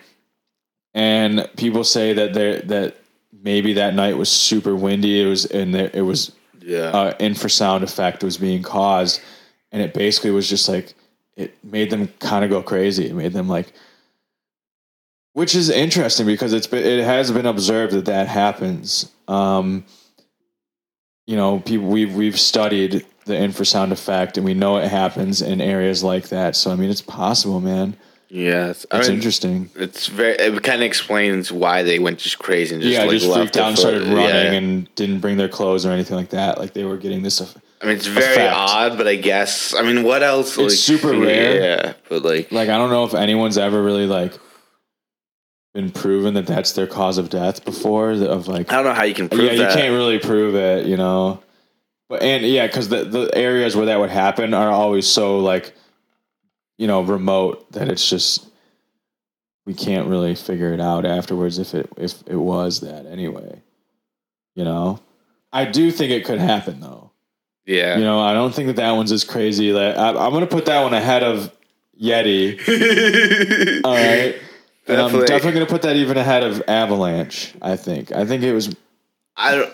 [0.94, 2.98] And people say that there that
[3.32, 5.22] maybe that night was super windy.
[5.22, 6.90] It was and there, it was Yeah.
[6.90, 9.22] uh, infrasound effect was being caused,
[9.72, 10.94] and it basically was just like
[11.38, 13.08] it made them kind of go crazy.
[13.08, 13.74] It made them like,
[15.34, 19.12] which is interesting because it's been it has been observed that that happens.
[19.28, 19.86] Um,
[21.28, 25.62] you know, people we've we've studied the infrasound effect, and we know it happens in
[25.62, 26.56] areas like that.
[26.56, 27.96] So I mean, it's possible, man.
[28.30, 28.86] yes.
[28.92, 29.70] I It's mean, interesting.
[29.76, 30.34] It's very.
[30.36, 33.40] It kind of explains why they went just crazy and just yeah, like just left
[33.42, 34.52] freaked out and started running yeah.
[34.54, 36.58] and didn't bring their clothes or anything like that.
[36.58, 37.42] Like they were getting this.
[37.82, 38.54] I mean, it's very effect.
[38.56, 39.74] odd, but I guess.
[39.76, 40.58] I mean, what else?
[40.58, 41.62] It's super rare.
[41.62, 44.34] Yeah, but like, like I don't know if anyone's ever really like
[45.74, 49.04] been proven that that's their cause of death before of like I don't know how
[49.06, 49.72] you can prove yeah that.
[49.72, 51.42] you can't really prove it you know
[52.10, 55.74] but and yeah because the, the areas where that would happen are always so like
[56.78, 58.48] you know remote that it's just
[59.66, 63.62] we can't really figure it out afterwards if it if it was that anyway
[64.56, 65.00] you know
[65.52, 67.12] I do think it could happen though
[67.66, 67.98] yeah.
[67.98, 70.66] you know I don't think that that one's as crazy that I, I'm gonna put
[70.66, 71.52] that one ahead of
[72.02, 72.60] Yeti
[73.86, 74.36] all right.
[74.86, 75.28] And I'm Definitely.
[75.28, 78.12] definitely going to put that even ahead of Avalanche, I think.
[78.12, 78.76] I think it was.
[79.38, 79.74] I don't.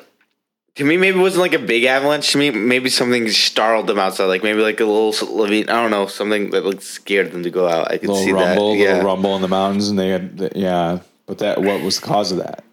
[0.80, 2.31] To me, maybe it wasn't like a big avalanche.
[2.31, 4.27] To me, maybe something startled them outside.
[4.27, 5.43] Like maybe like a little.
[5.43, 7.91] I mean, I don't know, something that like scared them to go out.
[7.91, 8.77] I could little see rumble, that.
[8.77, 8.93] Yeah.
[8.93, 10.99] little rumble in the mountains, and they had, the, yeah.
[11.26, 12.64] But that, what was the cause of that?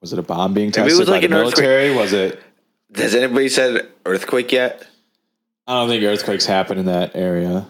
[0.00, 1.66] Was it a bomb being it tested was by like the an earthquake.
[1.66, 1.94] military?
[1.94, 2.40] Was it?
[2.94, 4.86] Has anybody said earthquake yet?
[5.66, 7.68] I don't think earthquakes happen in that area.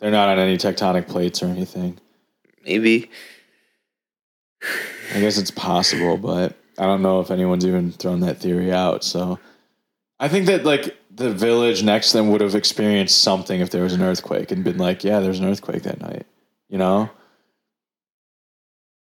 [0.00, 2.00] They're not on any tectonic plates or anything.
[2.64, 3.08] Maybe.
[5.14, 9.04] I guess it's possible, but I don't know if anyone's even thrown that theory out.
[9.04, 9.38] So
[10.20, 13.82] I think that like the village next to them would have experienced something if there
[13.82, 16.26] was an earthquake and been like, yeah, there's an earthquake that night,
[16.68, 17.10] you know?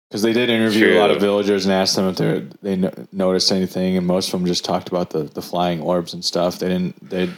[0.09, 3.07] Because they did interview a lot of villagers and asked them if they they no-
[3.13, 6.59] noticed anything, and most of them just talked about the the flying orbs and stuff.
[6.59, 7.11] They didn't.
[7.11, 7.29] They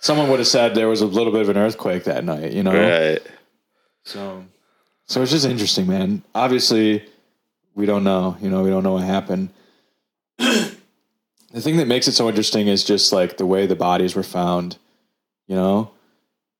[0.00, 2.62] someone would have said there was a little bit of an earthquake that night, you
[2.62, 2.72] know?
[2.72, 3.22] Right.
[4.04, 4.44] So,
[5.06, 6.22] so it's just interesting, man.
[6.34, 7.04] Obviously,
[7.74, 8.36] we don't know.
[8.40, 9.48] You know, we don't know what happened.
[11.54, 14.24] The thing that makes it so interesting is just like the way the bodies were
[14.24, 14.76] found.
[15.46, 15.90] You know,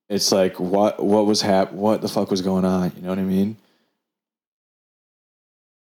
[0.09, 2.93] it's like what what was hap what the fuck was going on.
[2.97, 3.57] You know what I mean?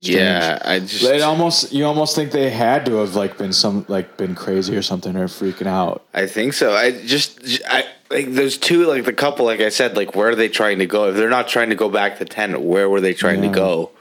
[0.01, 0.17] Strange.
[0.19, 3.85] Yeah, I just It almost you almost think they had to have like been some
[3.87, 6.03] like been crazy or something or freaking out.
[6.13, 6.73] I think so.
[6.73, 10.35] I just I like those two like the couple like I said like where are
[10.35, 11.09] they trying to go?
[11.09, 13.49] If they're not trying to go back to ten, where were they trying Yeah.
[13.49, 13.91] to go?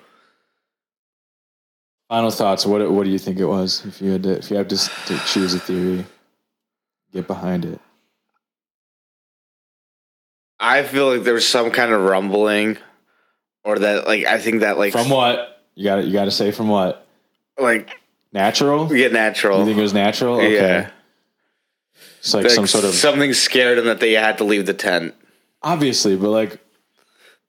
[2.10, 2.66] Final thoughts.
[2.66, 3.86] What what do you think it was?
[3.86, 6.04] If you had to, if you had to, to choose a theory,
[7.12, 7.80] get behind it.
[10.58, 12.78] I feel like there was some kind of rumbling,
[13.64, 15.62] or that like I think that like From what?
[15.76, 17.06] You got You got to say from what?
[17.58, 17.96] like
[18.32, 18.86] Natural?
[18.88, 19.60] get natural.
[19.60, 20.36] You think it was natural?
[20.36, 20.54] Okay.
[20.54, 20.90] Yeah.
[22.18, 24.74] It's like, Like some sort of something scared them that they had to leave the
[24.74, 25.14] tent.
[25.62, 26.58] obviously, but like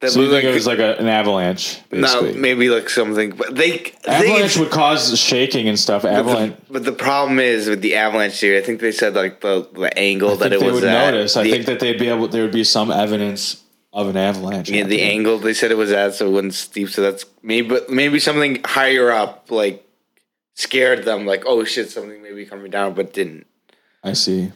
[0.01, 1.79] That so you think it was like a, an avalanche?
[1.91, 6.01] no, maybe like something, but they avalanche they, would cause shaking and stuff.
[6.01, 6.55] but Avalanche.
[6.55, 8.57] the, but the problem is with the avalanche theory.
[8.57, 11.11] I think they said like the the angle that it they was would at.
[11.11, 11.37] notice.
[11.37, 12.27] I think that they'd be able.
[12.27, 13.61] There would be some evidence
[13.93, 14.71] of an avalanche.
[14.71, 15.19] Yeah, the happening.
[15.19, 16.89] angle they said it was at, so it wasn't steep.
[16.89, 19.87] So that's maybe maybe something higher up, like
[20.55, 23.45] scared them, like oh shit, something may be coming down, but didn't.
[24.03, 24.51] I see.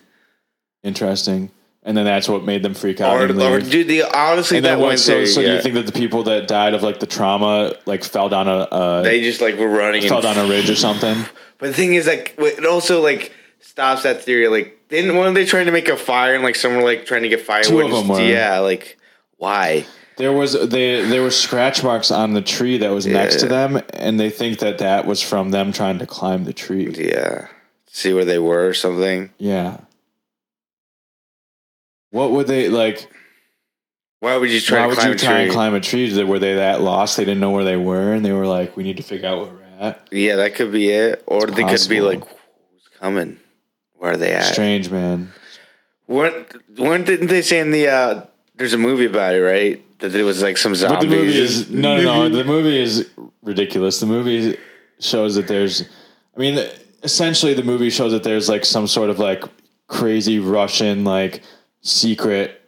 [0.82, 1.52] Interesting.
[1.86, 3.16] And then that's what made them freak out.
[3.16, 5.54] Or, and or dude, the honestly And that one so, theory, so do yeah.
[5.54, 8.58] you think that the people that died of like the trauma like fell down a
[8.58, 11.16] uh, they just like were running fell down a ridge or something?
[11.58, 13.32] But the thing is, like, it also like
[13.62, 14.48] stops that theory.
[14.48, 17.06] Like, didn't one of they trying to make a fire and like someone were like
[17.06, 17.68] trying to get firewood?
[17.68, 18.22] Two of them were.
[18.22, 18.98] Yeah, like
[19.38, 19.86] why?
[20.18, 23.82] There was they there were scratch marks on the tree that was next to them,
[23.94, 26.90] and they think that that was from them trying to climb the tree.
[26.94, 27.48] Yeah,
[27.88, 29.32] see where they were or something.
[29.38, 29.78] Yeah.
[32.16, 33.10] What would they like?
[34.22, 35.54] Why would you try Why to would climb you a try and tree?
[35.54, 36.10] climb a tree?
[36.10, 37.18] Did- Were they that lost?
[37.18, 39.40] They didn't know where they were, and they were like, "We need to figure out
[39.40, 41.24] where we're at." Yeah, that could be it.
[41.28, 43.38] Or It's they could be like, who's coming?
[43.96, 44.46] Where are they at?
[44.46, 45.34] Strange, man.
[46.08, 46.48] Weren't
[46.80, 48.22] weren't didn't they say in the uh
[48.56, 49.82] there's a movie about it, right?
[50.00, 51.10] That it was like some But zombies.
[51.10, 52.38] the movie is no, no, no.
[52.38, 53.10] The movie is
[53.44, 54.00] ridiculous.
[54.00, 54.58] The movie
[55.00, 55.82] shows that there's,
[56.36, 56.66] I mean,
[57.04, 59.44] essentially, the movie shows that there's like some sort of like
[59.88, 61.42] crazy Russian like
[61.86, 62.62] secret,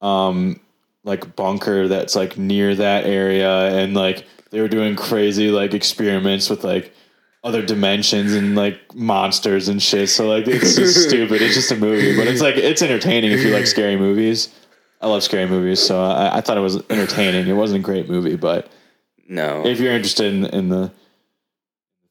[0.00, 0.58] um,
[1.04, 6.50] like bunker that's like near that area, and like they were doing crazy like experiments
[6.50, 6.92] with like
[7.44, 10.08] other dimensions and like monsters and shit.
[10.08, 11.42] So like it's just stupid.
[11.42, 14.48] It's just a movie, but it's like it's entertaining if you like scary movies.
[15.00, 17.48] I love scary movies, so I, I thought it was entertaining.
[17.48, 18.70] It wasn't a great movie, but
[19.28, 19.66] no.
[19.66, 20.92] if you're interested in, in the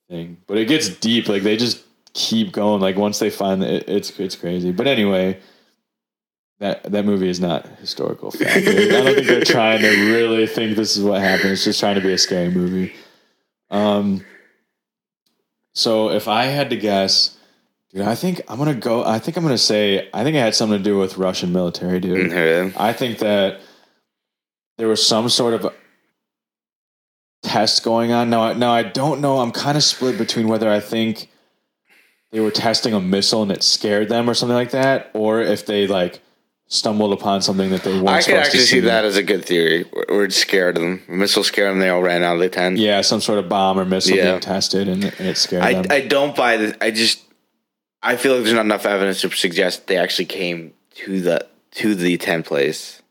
[0.10, 1.30] thing, but it gets deep.
[1.30, 1.84] Like they just
[2.14, 2.82] keep going.
[2.82, 4.74] Like once they find it, it's it's crazy.
[4.74, 5.40] But anyway,
[6.62, 8.46] that that movie is not historical fact.
[8.56, 11.54] I don't think they're trying to really think this is what happened.
[11.54, 12.94] It's just trying to be a scary movie.
[13.72, 14.24] Um.
[15.74, 17.36] So if I had to guess,
[17.92, 19.04] dude, I think I'm gonna go.
[19.04, 20.08] I think I'm gonna say.
[20.14, 22.30] I think it had something to do with Russian military, dude.
[22.32, 22.74] Mhm.
[22.78, 23.60] I think that
[24.78, 25.74] there was some sort of
[27.42, 28.30] test going on.
[28.30, 29.40] Now, now I don't know.
[29.40, 31.30] I'm kind of split between whether I think
[32.32, 35.66] they were testing a missile and it scared them or something like that, or if
[35.66, 36.22] they like
[36.72, 38.08] stumbled upon something that they weren't.
[38.10, 39.84] I could actually to see that as a good theory.
[39.84, 41.04] Where it scared them.
[41.10, 41.80] A missile scared them.
[41.80, 42.78] They all ran out of the tent.
[42.78, 44.32] Yeah, some sort of bomb or missile Yeah.
[44.32, 45.86] being tested and, and it scared I, them.
[45.90, 46.76] I don't buy this.
[46.80, 47.22] I just
[48.02, 51.94] I feel like there's not enough evidence to suggest they actually came to the to
[51.94, 53.02] the tent place,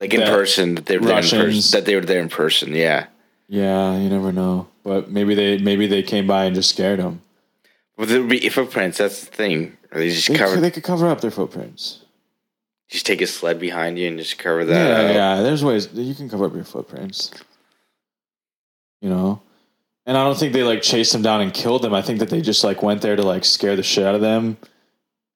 [0.00, 0.74] like in That person.
[0.74, 1.78] That they were there in person.
[1.78, 2.74] That they were there in person.
[2.74, 3.06] Yeah,
[3.48, 4.68] yeah, you never know.
[4.82, 7.22] But maybe they maybe they came by and just scared them.
[7.96, 8.98] but there would be footprints.
[8.98, 9.76] That's the thing.
[9.92, 10.54] Or they just They, cover.
[10.54, 12.01] could, they could cover up their footprints.
[12.92, 14.86] Just take a sled behind you and just cover that.
[14.86, 15.14] Yeah, up.
[15.14, 15.42] yeah.
[15.42, 17.30] There's ways you can cover up your footprints.
[19.00, 19.40] You know,
[20.04, 21.94] and I don't think they like chased them down and killed them.
[21.94, 24.20] I think that they just like went there to like scare the shit out of
[24.20, 24.58] them,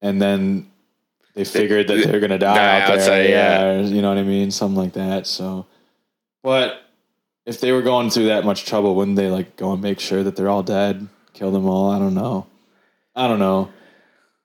[0.03, 0.69] and then
[1.33, 2.97] they figured that they're gonna die, Die out there.
[2.97, 3.63] outside, yeah.
[3.63, 5.25] or, you know what I mean, something like that.
[5.25, 5.65] So,
[6.43, 6.83] but
[7.47, 10.23] if they were going through that much trouble, wouldn't they like go and make sure
[10.23, 11.89] that they're all dead, kill them all?
[11.89, 12.45] I don't know.
[13.15, 13.71] I don't know.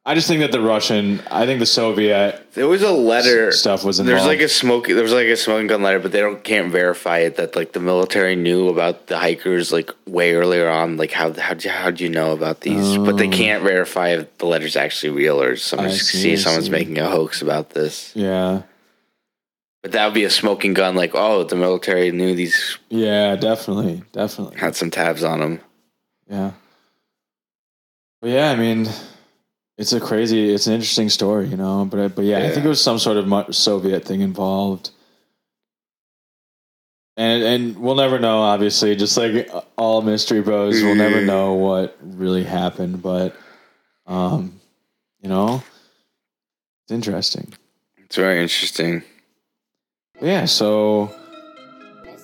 [0.05, 3.53] I just think that the Russian, I think the Soviet, There was a letter.
[3.53, 4.27] Stuff was There's involved.
[4.27, 4.89] like a smoke.
[4.89, 7.37] There was like a smoking gun letter, but they don't can't verify it.
[7.37, 10.97] That like the military knew about the hikers like way earlier on.
[10.97, 12.99] Like how how how do you know about these?
[12.99, 13.67] But they can't oh.
[13.67, 15.97] verify if the letter's actually real or someone's Oh.
[15.99, 16.73] See, see, someone's see.
[16.73, 18.11] making a hoax about this.
[18.17, 18.63] yeah,
[19.83, 20.97] But that would be a smoking gun.
[20.97, 25.61] Like oh, the military knew these yeah, definitely, definitely, had some tabs on them.
[26.29, 26.51] yeah.
[28.21, 28.89] But yeah, I mean,
[29.83, 31.85] it's a crazy, it's an interesting story, you know.
[31.85, 34.91] But but yeah, I think it was some sort of Soviet thing involved.
[37.17, 38.95] And and we'll never know, obviously.
[38.95, 41.27] Just like all mystery bros, we'll never Mhm.
[41.27, 43.03] know what really happened.
[43.03, 43.35] But,
[44.07, 44.61] um,
[45.21, 45.63] you know,
[46.85, 47.53] it's interesting.
[47.99, 49.03] It's very interesting.
[50.23, 51.11] Yeah, so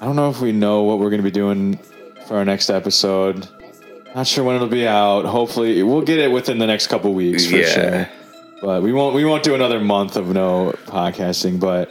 [0.00, 1.78] I don't know if we know what we're going to be doing
[2.26, 3.48] for our next episode.
[4.18, 5.26] Not sure when it'll be out.
[5.26, 7.66] Hopefully, we'll get it within the next couple weeks for Yeah.
[7.68, 8.08] sure.
[8.60, 11.88] But we won't we won't do another month of no podcasting, but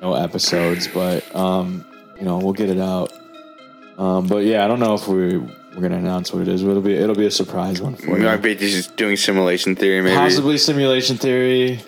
[0.00, 0.88] no episodes.
[0.88, 1.84] But um,
[2.18, 3.12] you know, we'll get it out.
[3.98, 6.62] Um, but yeah, I don't know if we we're gonna announce what it is.
[6.62, 8.24] But it'll be it'll be a surprise one for We you.
[8.24, 10.00] might be just doing simulation theory.
[10.00, 11.80] Maybe Possibly simulation theory.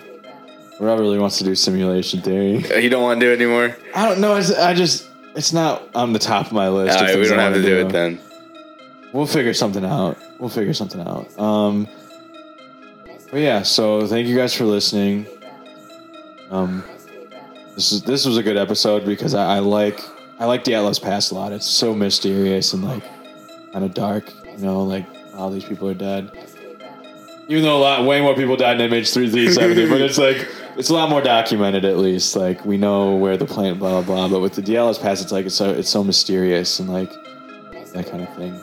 [0.79, 2.63] Rob really wants to do simulation theory.
[2.79, 3.75] you don't want to do it anymore.
[3.95, 4.33] I don't know.
[4.35, 7.01] I just it's not on the top of my list.
[7.01, 8.19] Right, we don't have to do it then.
[9.13, 10.17] We'll figure something out.
[10.39, 11.37] We'll figure something out.
[11.39, 11.87] Um,
[13.31, 15.25] but yeah, so thank you guys for listening.
[16.51, 16.83] Um,
[17.75, 19.99] this is this was a good episode because I, I like
[20.39, 21.51] I like the Dyatlov Pass a lot.
[21.51, 23.03] It's so mysterious and like
[23.71, 24.31] kind of dark.
[24.45, 25.05] You know, like
[25.35, 26.31] all these people are dead.
[27.47, 30.93] Even though a lot, way more people died in MH370, but it's like it's a
[30.93, 32.35] lot more documented at least.
[32.35, 34.27] Like we know where the plant, blah blah blah.
[34.27, 37.11] But with the Dyatlov pass, it's like it's so it's so mysterious and like
[37.93, 38.59] that kind of thing.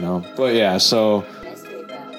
[0.00, 0.78] You know, but yeah.
[0.78, 1.26] So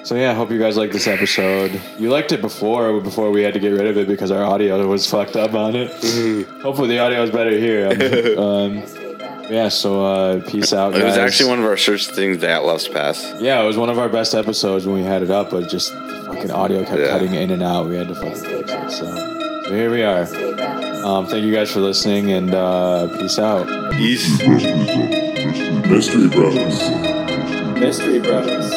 [0.04, 1.80] so yeah, I hope you guys like this episode.
[1.98, 4.86] You liked it before before we had to get rid of it because our audio
[4.86, 5.90] was fucked up on it.
[6.62, 7.88] Hopefully the audio is better here.
[8.38, 8.84] Um,
[9.50, 9.68] yeah.
[9.68, 10.94] So uh, peace out.
[10.94, 11.32] It was guys.
[11.32, 13.20] actually one of our search things Dyatlov pass.
[13.40, 15.92] Yeah, it was one of our best episodes when we had it up, but just
[15.92, 17.08] the fucking audio kept Yeah.
[17.08, 17.88] cutting in and out.
[17.88, 18.90] We had to fucking fix it.
[18.92, 20.22] So, so here we are.
[21.04, 23.66] Um, thank you guys for listening and uh, peace out.
[23.92, 24.38] Peace.
[25.90, 27.21] Mystery Brothers.
[27.80, 28.70] Mystery Brothers.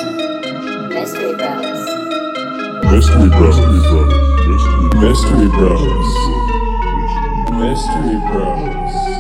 [0.90, 1.80] Mystery Brothers.
[2.92, 3.86] Mystery Brothers.
[4.48, 4.96] Mystery Brothers.
[4.96, 6.12] Mystery Brothers.
[7.52, 9.15] Mystery Brothers.